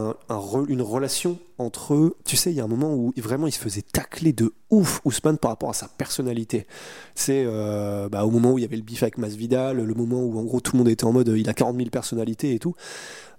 une 0.68 0.82
relation 0.82 1.38
entre 1.58 1.94
eux. 1.94 2.16
Tu 2.24 2.36
sais, 2.36 2.50
il 2.50 2.56
y 2.56 2.60
a 2.60 2.64
un 2.64 2.68
moment 2.68 2.94
où 2.94 3.12
vraiment 3.18 3.46
il 3.46 3.52
se 3.52 3.58
faisait 3.58 3.82
tacler 3.82 4.32
de 4.32 4.54
ouf, 4.70 5.00
Ousmane, 5.04 5.38
par 5.38 5.50
rapport 5.50 5.70
à 5.70 5.74
sa 5.74 5.86
personnalité. 5.88 6.66
C'est 7.14 7.44
bah, 8.10 8.24
au 8.24 8.30
moment 8.30 8.52
où 8.52 8.58
il 8.58 8.62
y 8.62 8.64
avait 8.64 8.76
le 8.76 8.82
bif 8.82 9.04
avec 9.04 9.18
Masvidal, 9.18 9.76
le 9.76 9.94
moment 9.94 10.20
où 10.20 10.36
en 10.36 10.42
gros 10.42 10.60
tout 10.60 10.72
le 10.72 10.78
monde 10.78 10.88
était 10.88 11.04
en 11.04 11.12
mode 11.12 11.32
il 11.36 11.48
a 11.48 11.54
40 11.54 11.76
000 11.76 11.90
personnalités 11.90 12.54
et 12.54 12.58
tout. 12.58 12.74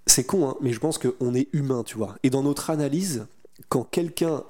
C'est 0.06 0.24
con, 0.24 0.48
hein, 0.48 0.56
mais 0.60 0.72
je 0.72 0.80
pense 0.80 0.98
qu'on 0.98 1.34
est 1.34 1.48
humain, 1.52 1.82
tu 1.84 1.96
vois. 1.96 2.16
Et 2.22 2.30
dans 2.30 2.42
notre 2.42 2.70
analyse, 2.70 3.26
quand 3.68 3.84
quelqu'un 3.84 4.44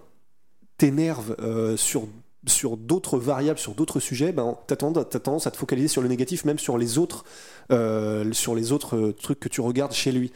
t'énerve 0.79 1.37
euh, 1.41 1.77
sur 1.77 2.07
sur 2.47 2.77
d'autres 2.77 3.19
variables, 3.19 3.59
sur 3.59 3.75
d'autres 3.75 4.01
sujets, 4.01 4.33
ben, 4.33 4.57
tu 4.67 4.73
as, 4.73 4.77
tendance 4.77 5.47
à 5.47 5.51
te 5.51 5.57
focaliser 5.57 5.89
sur 5.89 6.03
le 6.03 6.09
négatif, 6.09 6.45
même 6.45 6.59
sur 6.59 6.79
les 6.79 6.99
autres, 6.99 7.25
euh, 7.71 8.33
sur 8.33 8.55
les 8.55 8.73
autres 8.73 8.97
euh, 8.97 9.13
trucs 9.13 9.41
que 9.41 9.49
tu 9.49 9.61
regardes 9.61 9.93
chez 9.93 10.13
lui. 10.13 10.33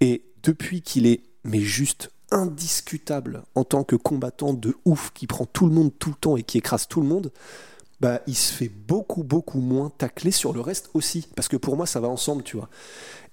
Et 0.00 0.22
depuis 0.42 0.82
qu'il 0.82 1.06
est, 1.06 1.22
mais 1.44 1.60
juste 1.60 2.10
indiscutable 2.32 3.44
en 3.54 3.62
tant 3.62 3.84
que 3.84 3.94
combattant 3.94 4.52
de 4.52 4.74
ouf, 4.84 5.12
qui 5.14 5.28
prend 5.28 5.46
tout 5.46 5.66
le 5.66 5.72
monde 5.72 5.92
tout 5.98 6.10
le 6.10 6.16
temps 6.16 6.36
et 6.36 6.42
qui 6.42 6.58
écrase 6.58 6.88
tout 6.88 7.00
le 7.00 7.06
monde, 7.06 7.30
bah, 8.00 8.20
il 8.26 8.34
se 8.34 8.52
fait 8.52 8.68
beaucoup, 8.68 9.22
beaucoup 9.22 9.60
moins 9.60 9.90
tacler 9.96 10.30
sur 10.30 10.52
le 10.52 10.60
reste 10.60 10.90
aussi. 10.94 11.28
Parce 11.34 11.48
que 11.48 11.56
pour 11.56 11.76
moi, 11.76 11.86
ça 11.86 12.00
va 12.00 12.08
ensemble, 12.08 12.42
tu 12.42 12.56
vois. 12.56 12.68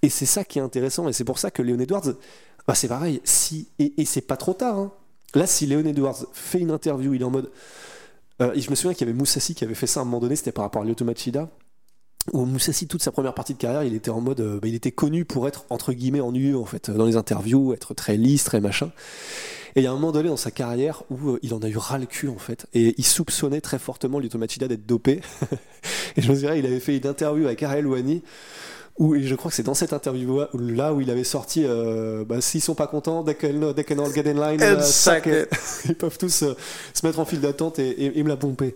Et 0.02 0.10
c'est 0.10 0.26
ça 0.26 0.44
qui 0.44 0.60
est 0.60 0.62
intéressant. 0.62 1.08
Et 1.08 1.14
c'est 1.14 1.26
pour 1.26 1.40
ça 1.40 1.52
que 1.52 1.62
Léon 1.62 1.80
Edwards, 1.80 2.14
bah, 2.68 2.76
c'est 2.76 2.88
pareil. 2.88 3.22
Si, 3.24 3.70
et, 3.80 3.94
et 4.02 4.06
c'est 4.06 4.22
pas 4.22 4.38
trop 4.38 4.54
tard. 4.54 4.78
Hein. 4.78 4.92
Là, 5.36 5.48
si 5.48 5.66
Léon 5.66 5.86
Edwards 5.86 6.26
fait 6.34 6.60
une 6.60 6.72
interview, 6.72 7.14
il 7.14 7.22
est 7.22 7.26
en 7.26 7.32
mode 7.32 7.52
euh, 8.42 8.52
je 8.56 8.70
me 8.70 8.76
souviens 8.76 8.94
qu'il 8.94 9.08
y 9.08 9.10
avait 9.10 9.18
Moussassi 9.18 9.56
qui 9.56 9.64
avait 9.64 9.76
fait 9.76 9.88
ça 9.88 10.00
à 10.00 10.04
un 10.04 10.06
moment 10.06 10.20
donné, 10.20 10.36
c'était 10.36 10.52
par 10.52 10.64
rapport 10.64 10.82
à 10.82 10.86
l'Automachida. 10.86 11.50
Où 12.32 12.46
Moussassi, 12.46 12.88
toute 12.88 13.04
sa 13.04 13.12
première 13.12 13.34
partie 13.34 13.54
de 13.54 13.60
carrière, 13.60 13.84
il 13.84 13.94
était 13.94 14.10
en 14.10 14.22
mode. 14.22 14.40
Euh, 14.40 14.60
bah, 14.60 14.68
il 14.68 14.76
était 14.76 14.92
connu 14.92 15.26
pour 15.26 15.48
être, 15.48 15.66
entre 15.70 15.94
guillemets, 15.94 16.22
ennuyeux, 16.22 16.58
en 16.58 16.66
fait, 16.66 16.90
dans 16.90 17.06
les 17.06 17.18
interviews, 17.18 17.74
être 17.74 17.94
très 17.94 18.18
lisse, 18.18 18.46
très 18.46 18.62
machin. 18.62 18.92
Et 19.76 19.82
il 19.82 19.84
y 19.84 19.88
a 19.88 19.92
un 19.92 19.96
moment 19.96 20.12
donné 20.12 20.30
dans 20.30 20.38
sa 20.38 20.52
carrière 20.52 21.04
où 21.10 21.32
euh, 21.32 21.40
il 21.42 21.54
en 21.54 21.60
a 21.60 21.68
eu 21.68 21.78
ras 21.78 21.98
le 21.98 22.06
cul, 22.06 22.30
en 22.30 22.38
fait. 22.38 22.68
Et 22.74 22.94
il 22.98 23.06
soupçonnait 23.06 23.62
très 23.62 23.80
fortement 23.80 24.20
l'Automachida 24.20 24.68
d'être 24.68 24.86
dopé. 24.86 25.22
et 26.16 26.22
je 26.22 26.30
me 26.30 26.36
souviens, 26.36 26.56
il 26.56 26.66
avait 26.66 26.80
fait 26.80 26.98
une 26.98 27.08
interview 27.08 27.46
avec 27.46 27.64
Ariel 27.64 27.88
Wani 27.88 28.24
où, 28.98 29.16
et 29.16 29.24
je 29.24 29.34
crois 29.36 29.50
que 29.50 29.56
c'est 29.56 29.64
dans 29.64 29.74
cette 29.74 29.94
interview 29.94 30.42
là 30.54 30.94
où 30.94 31.02
il 31.02 31.10
avait 31.10 31.24
sorti 31.24 31.64
euh, 31.66 32.24
bah, 32.26 32.42
s'ils 32.42 32.62
sont 32.62 32.76
pas 32.76 32.86
contents 32.86 33.24
they 33.24 33.36
can, 33.36 33.74
they 33.74 33.84
can 33.84 33.98
all 33.98 34.14
get 34.14 34.30
in 34.30 34.34
line 34.34 34.62
uh, 34.62 35.46
ils 35.86 35.96
peuvent 35.96 36.18
tous 36.18 36.44
euh, 36.44 36.56
se 36.94 37.06
mettre 37.06 37.20
en 37.20 37.26
file 37.26 37.42
d'attente 37.42 37.80
et, 37.80 38.18
et, 38.18 38.24
me 38.24 38.30
la 38.30 38.38
pomper 38.38 38.76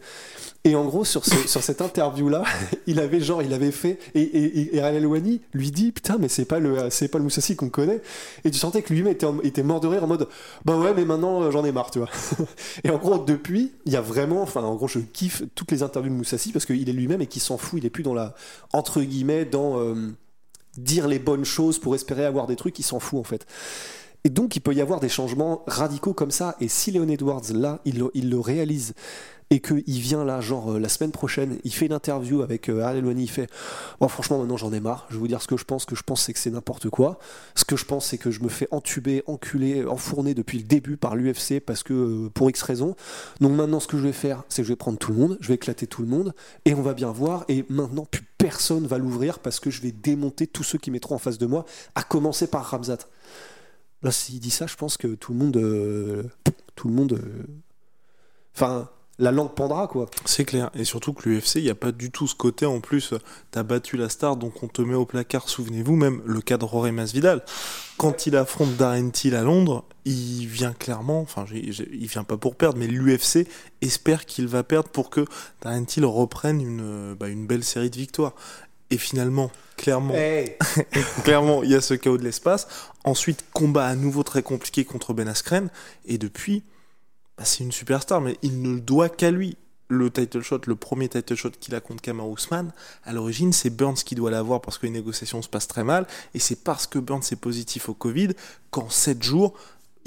et 0.68 0.76
en 0.76 0.84
gros, 0.84 1.06
sur, 1.06 1.24
sur 1.24 1.64
cette 1.64 1.82
interview-là, 1.82 2.44
il 2.88 3.00
avait 3.00 3.22
genre, 3.22 3.42
il 3.42 3.54
avait 3.54 3.72
fait, 3.72 4.00
et, 4.16 4.22
et, 4.22 4.76
et 4.76 5.40
lui 5.54 5.72
dit, 5.72 5.94
putain, 5.94 6.18
mais 6.20 6.28
c'est 6.28 6.44
pas 6.44 6.60
le, 6.60 6.90
c'est 6.90 7.08
pas 7.08 7.20
le 7.20 7.24
Moussassi 7.24 7.56
qu'on 7.56 7.70
connaît. 7.70 8.02
Et 8.44 8.52
tu 8.52 8.58
sentais 8.58 8.82
que 8.82 8.94
lui-même 8.94 9.14
était, 9.14 9.28
était 9.44 9.64
mort 9.64 9.80
de 9.80 9.88
rire 9.88 10.04
en 10.04 10.08
mode, 10.08 10.28
bah 10.66 10.78
ouais, 10.78 10.94
mais 10.94 11.06
maintenant 11.06 11.42
euh, 11.42 11.52
j'en 11.52 11.64
ai 11.64 11.72
marre, 11.72 11.90
tu 11.90 12.00
vois. 12.00 12.10
et 12.84 12.90
en 12.90 12.98
gros, 12.98 13.18
depuis, 13.18 13.72
il 13.86 13.94
y 13.94 13.96
a 13.96 14.02
vraiment, 14.02 14.42
enfin, 14.42 14.62
en 14.62 14.76
gros, 14.76 14.90
je 14.90 15.00
kiffe 15.00 15.44
toutes 15.56 15.72
les 15.72 15.84
interviews 15.84 16.12
de 16.12 16.18
Moussassi 16.18 16.52
parce 16.52 16.66
qu'il 16.66 16.90
est 16.90 16.94
lui-même 16.94 17.22
et 17.22 17.28
qu'il 17.28 17.42
s'en 17.42 17.58
fout, 17.58 17.80
il 17.82 17.86
est 17.86 17.90
plus 17.90 18.04
dans 18.04 18.14
la, 18.14 18.36
entre 18.74 19.02
guillemets, 19.02 19.46
dans 19.46 19.80
euh, 19.80 20.07
dire 20.78 21.08
les 21.08 21.20
bonnes 21.20 21.46
choses 21.46 21.80
pour 21.80 21.96
espérer 21.96 22.26
avoir 22.26 22.48
des 22.48 22.56
trucs, 22.56 22.78
il 22.80 22.84
s'en 22.84 23.00
fout 23.00 23.20
en 23.20 23.24
fait. 23.24 23.46
Et 24.24 24.30
donc, 24.30 24.56
il 24.56 24.60
peut 24.60 24.74
y 24.74 24.82
avoir 24.82 25.00
des 25.00 25.10
changements 25.10 25.64
radicaux 25.68 26.14
comme 26.14 26.32
ça. 26.32 26.56
Et 26.60 26.68
si 26.68 26.92
Léon 26.92 27.08
Edwards, 27.08 27.44
là, 27.54 27.80
il 27.86 28.30
le 28.30 28.40
réalise 28.40 28.94
et 29.50 29.62
qu'il 29.62 30.00
vient 30.00 30.26
là, 30.26 30.42
genre 30.42 30.74
euh, 30.74 30.80
la 30.80 30.90
semaine 30.90 31.12
prochaine, 31.12 31.58
il 31.64 31.74
fait 31.74 31.86
une 31.86 31.94
interview 31.94 32.42
avec 32.42 32.70
euh, 32.70 32.82
Ariel 32.82 33.06
il 33.18 33.30
fait 33.30 33.50
Bon, 34.00 34.08
franchement, 34.08 34.40
maintenant 34.40 34.58
j'en 34.58 34.74
ai 34.74 34.80
marre, 34.80 35.06
je 35.10 35.16
vais 35.16 35.20
vous 35.20 35.28
dire 35.28 35.42
ce 35.42 35.48
que 35.48 35.56
je 35.56 35.64
pense. 35.64 35.84
Ce 35.84 35.88
que 35.88 35.96
je 35.96 36.04
pense, 36.04 36.24
c'est 36.24 36.34
que 36.34 36.40
c'est 36.40 36.52
n'importe 36.52 36.90
quoi. 36.90 37.20
Ce 37.56 37.64
que 37.64 37.78
je 37.78 37.86
pense, 37.86 38.08
c'est 38.08 38.18
que 38.18 38.30
je 38.30 38.42
me 38.42 38.50
fais 38.50 38.68
entuber, 38.72 39.24
enculer, 39.26 39.86
enfourner 39.86 40.34
depuis 40.34 40.58
le 40.58 40.66
début 40.66 40.98
par 40.98 41.16
l'UFC 41.16 41.62
parce 41.66 41.84
que 41.84 41.94
euh, 41.94 42.30
pour 42.34 42.50
X 42.50 42.62
raisons. 42.62 42.96
Donc 43.40 43.54
maintenant, 43.54 43.80
ce 43.80 43.88
que 43.88 43.98
je 43.98 44.04
vais 44.04 44.12
faire, 44.12 44.44
c'est 44.50 44.64
que 44.64 44.68
je 44.68 44.74
vais 44.74 44.78
prendre 44.78 44.98
tout 44.98 45.14
le 45.14 45.18
monde, 45.18 45.38
je 45.40 45.48
vais 45.48 45.56
éclater 45.56 45.88
tout 45.88 46.02
le 46.02 46.10
monde 46.10 46.34
et 46.66 46.74
on 46.74 46.82
va 46.82 46.94
bien 46.94 47.12
voir. 47.12 47.46
Et 47.48 47.64
maintenant, 47.70 48.06
plus 48.06 48.24
personne 48.48 48.88
va 48.88 48.98
l'ouvrir 48.98 49.40
parce 49.40 49.60
que 49.60 49.70
je 49.70 49.82
vais 49.82 49.92
démonter 49.92 50.48
tous 50.48 50.64
ceux 50.64 50.78
qui 50.78 50.90
mettront 50.90 51.16
en 51.16 51.18
face 51.18 51.38
de 51.38 51.46
moi, 51.46 51.66
à 51.96 52.04
commencer 52.04 52.48
par 52.48 52.64
Ramzat. 52.64 53.00
Là, 54.04 54.10
s'il 54.10 54.40
dit 54.40 54.52
ça, 54.52 54.68
je 54.68 54.76
pense 54.78 54.96
que 54.96 55.16
tout 55.16 55.34
le 55.34 55.40
monde. 55.40 55.58
Euh, 55.58 56.24
tout 56.76 56.88
le 56.88 56.94
monde. 56.94 57.12
Euh, 57.12 57.46
enfin 58.56 58.90
la 59.20 59.32
langue 59.32 59.54
pendra 59.54 59.88
quoi. 59.88 60.08
C'est 60.26 60.46
clair. 60.46 60.70
Et 60.76 60.84
surtout 60.84 61.14
que 61.14 61.28
l'UFC, 61.28 61.56
il 61.56 61.64
n'y 61.64 61.70
a 61.70 61.76
pas 61.76 61.92
du 61.92 62.12
tout 62.12 62.28
ce 62.28 62.36
côté 62.36 62.66
en 62.66 62.80
plus, 62.80 63.14
t'as 63.52 63.64
battu 63.64 63.98
la 63.98 64.10
star 64.10 64.38
donc 64.38 64.62
on 64.64 64.68
te 64.68 64.82
met 64.82 64.96
au 64.96 65.06
placard. 65.06 65.50
Souvenez-vous 65.50 65.96
même 65.96 66.22
le 66.26 66.42
cas 66.42 66.58
de 66.58 66.66
Rory 66.66 66.92
Masvidal. 66.92 67.44
Quand 67.98 68.28
il 68.28 68.36
affronte 68.36 68.76
Darren 68.76 69.10
Till 69.10 69.36
à 69.36 69.42
Londres, 69.42 69.84
il 70.06 70.46
vient 70.46 70.74
clairement, 70.74 71.22
enfin 71.22 71.46
il 71.52 72.08
vient 72.08 72.24
pas 72.24 72.38
pour 72.38 72.56
perdre, 72.56 72.78
mais 72.78 72.88
l'UFC 72.88 73.48
espère 73.82 74.26
qu'il 74.26 74.48
va 74.48 74.64
perdre 74.64 74.90
pour 74.90 75.10
que 75.10 75.26
Darren 75.62 75.86
Till 75.86 76.06
reprenne 76.06 76.62
une, 76.62 77.16
bah, 77.16 77.28
une 77.28 77.48
belle 77.48 77.64
série 77.64 77.90
de 77.90 77.98
victoires. 77.98 78.36
Et 78.90 78.98
finalement, 78.98 79.52
clairement, 79.76 80.16
clairement, 81.26 81.62
il 81.64 81.72
y 81.72 81.76
a 81.76 81.82
ce 81.82 81.94
chaos 81.94 82.18
de 82.18 82.24
l'espace. 82.24 82.68
Ensuite, 83.04 83.44
combat 83.52 83.86
à 83.86 83.96
nouveau 83.96 84.24
très 84.24 84.44
compliqué 84.44 84.86
contre 84.86 85.14
Ben 85.14 85.28
Askren. 85.28 85.70
Et 86.06 86.18
depuis, 86.18 86.64
bah, 87.38 87.46
c'est 87.46 87.64
une 87.64 87.72
superstar, 87.72 88.22
mais 88.22 88.38
il 88.42 88.62
ne 88.62 88.74
le 88.74 88.82
doit 88.82 89.10
qu'à 89.10 89.32
lui. 89.32 89.58
Le 89.90 90.12
title 90.12 90.42
shot, 90.42 90.60
le 90.68 90.76
premier 90.76 91.08
title 91.08 91.36
shot 91.36 91.52
qu'il 91.62 91.74
a 91.74 91.80
contre 91.80 92.02
Kamar 92.02 92.28
Ousmane, 92.28 92.74
à 93.06 93.14
l'origine, 93.14 93.54
c'est 93.54 93.70
Burns 93.70 93.96
qui 93.96 94.16
doit 94.16 94.30
l'avoir 94.30 94.60
parce 94.60 94.78
que 94.78 94.86
les 94.86 94.92
négociations 94.92 95.42
se 95.42 95.48
passent 95.48 95.70
très 95.70 95.86
mal. 95.86 96.06
Et 96.34 96.40
c'est 96.40 96.62
parce 96.62 96.88
que 96.88 97.00
Burns 97.00 97.24
est 97.32 97.38
positif 97.38 97.88
au 97.88 97.94
Covid 97.94 98.32
qu'en 98.70 98.90
7 98.90 99.24
jours, 99.24 99.54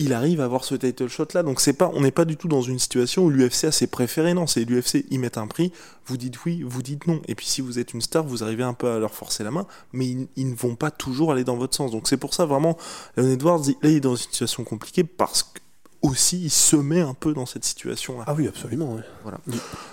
il 0.01 0.15
arrive 0.15 0.41
à 0.41 0.45
avoir 0.45 0.65
ce 0.65 0.75
title 0.75 1.09
shot 1.09 1.29
là. 1.35 1.43
Donc 1.43 1.61
c'est 1.61 1.75
pas, 1.75 1.91
on 1.95 2.01
n'est 2.01 2.11
pas 2.11 2.25
du 2.25 2.37
tout 2.37 2.49
dans 2.49 2.63
une 2.63 2.79
situation 2.79 3.25
où 3.25 3.31
l'UFC 3.31 3.65
a 3.65 3.73
ses 3.73 3.87
préférés. 3.87 4.33
Non, 4.33 4.47
c'est 4.47 4.65
l'UFC, 4.65 5.05
ils 5.11 5.21
mettent 5.21 5.39
un 5.39 5.47
prix, 5.47 5.73
vous 6.07 6.17
dites 6.17 6.45
oui, 6.47 6.63
vous 6.67 6.83
dites 6.83 7.07
non. 7.07 7.21
Et 7.29 7.35
puis 7.35 7.47
si 7.47 7.61
vous 7.61 7.79
êtes 7.79 7.93
une 7.93 8.01
star, 8.01 8.25
vous 8.25 8.43
arrivez 8.43 8.65
un 8.65 8.73
peu 8.73 8.91
à 8.91 8.99
leur 8.99 9.15
forcer 9.15 9.45
la 9.45 9.51
main, 9.51 9.67
mais 9.93 10.07
ils, 10.37 10.49
ne 10.51 10.55
vont 10.55 10.75
pas 10.75 10.91
toujours 10.91 11.33
aller 11.33 11.45
dans 11.45 11.57
votre 11.57 11.77
sens. 11.77 11.91
Donc 11.91 12.09
c'est 12.09 12.17
pour 12.17 12.33
ça 12.33 12.47
vraiment, 12.47 12.79
Leon 13.17 13.31
Edwards, 13.31 13.63
là 13.67 13.91
il 13.91 13.97
est 13.97 14.01
dans 14.01 14.17
une 14.17 14.23
situation 14.23 14.65
compliquée 14.65 15.05
parce 15.05 15.43
que 15.43 15.60
aussi 16.03 16.41
il 16.45 16.51
se 16.51 16.77
met 16.77 17.01
un 17.01 17.15
peu 17.15 17.33
dans 17.35 17.47
cette 17.47 17.65
situation-là. 17.65 18.25
Ah 18.27 18.35
oui, 18.35 18.49
absolument. 18.49 18.99
Voilà. 19.23 19.39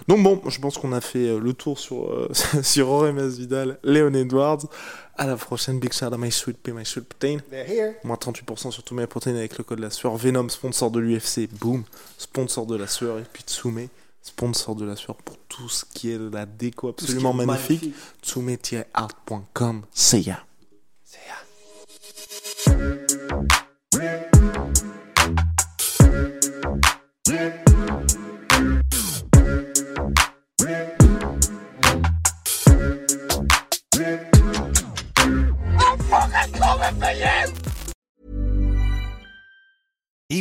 Donc 0.07 0.23
bon, 0.23 0.41
je 0.49 0.59
pense 0.59 0.77
qu'on 0.77 0.93
a 0.93 1.01
fait 1.01 1.27
euh, 1.27 1.39
le 1.39 1.53
tour 1.53 1.79
sur, 1.79 2.11
euh, 2.11 2.29
sur 2.63 2.89
Auré 2.89 3.11
Masvidal, 3.11 3.79
Léon 3.83 4.13
Edwards. 4.13 4.65
À 5.15 5.25
la 5.25 5.35
prochaine, 5.35 5.79
big 5.79 5.93
shout 5.93 6.05
out 6.05 6.17
my 6.17 6.31
sweet 6.31 6.57
pea, 6.57 6.71
my 6.71 6.85
sweet 6.85 7.05
protein. 7.05 7.39
Moins 8.03 8.17
38% 8.17 8.71
sur 8.71 8.83
tous 8.83 8.93
mes 8.93 9.07
protéines 9.07 9.37
avec 9.37 9.57
le 9.57 9.63
code 9.63 9.79
de 9.79 9.83
la 9.83 9.89
sueur. 9.89 10.15
Venom, 10.15 10.47
sponsor 10.49 10.91
de 10.91 10.99
l'UFC, 10.99 11.49
boom. 11.59 11.83
Sponsor 12.17 12.65
de 12.67 12.75
la 12.75 12.87
sueur. 12.87 13.17
Et 13.17 13.23
puis 13.31 13.43
Tsume, 13.43 13.87
sponsor 14.21 14.75
de 14.75 14.85
la 14.85 14.95
sueur 14.95 15.15
pour 15.17 15.37
tout 15.49 15.69
ce 15.69 15.85
qui 15.85 16.11
est 16.11 16.19
de 16.19 16.29
la 16.31 16.45
déco 16.45 16.89
absolument 16.89 17.33
magnifique. 17.33 17.93
Tsume-art.com. 18.21 19.85
See 19.91 20.21
ya. 20.21 20.45
See 21.03 21.17
ya. 22.67 23.47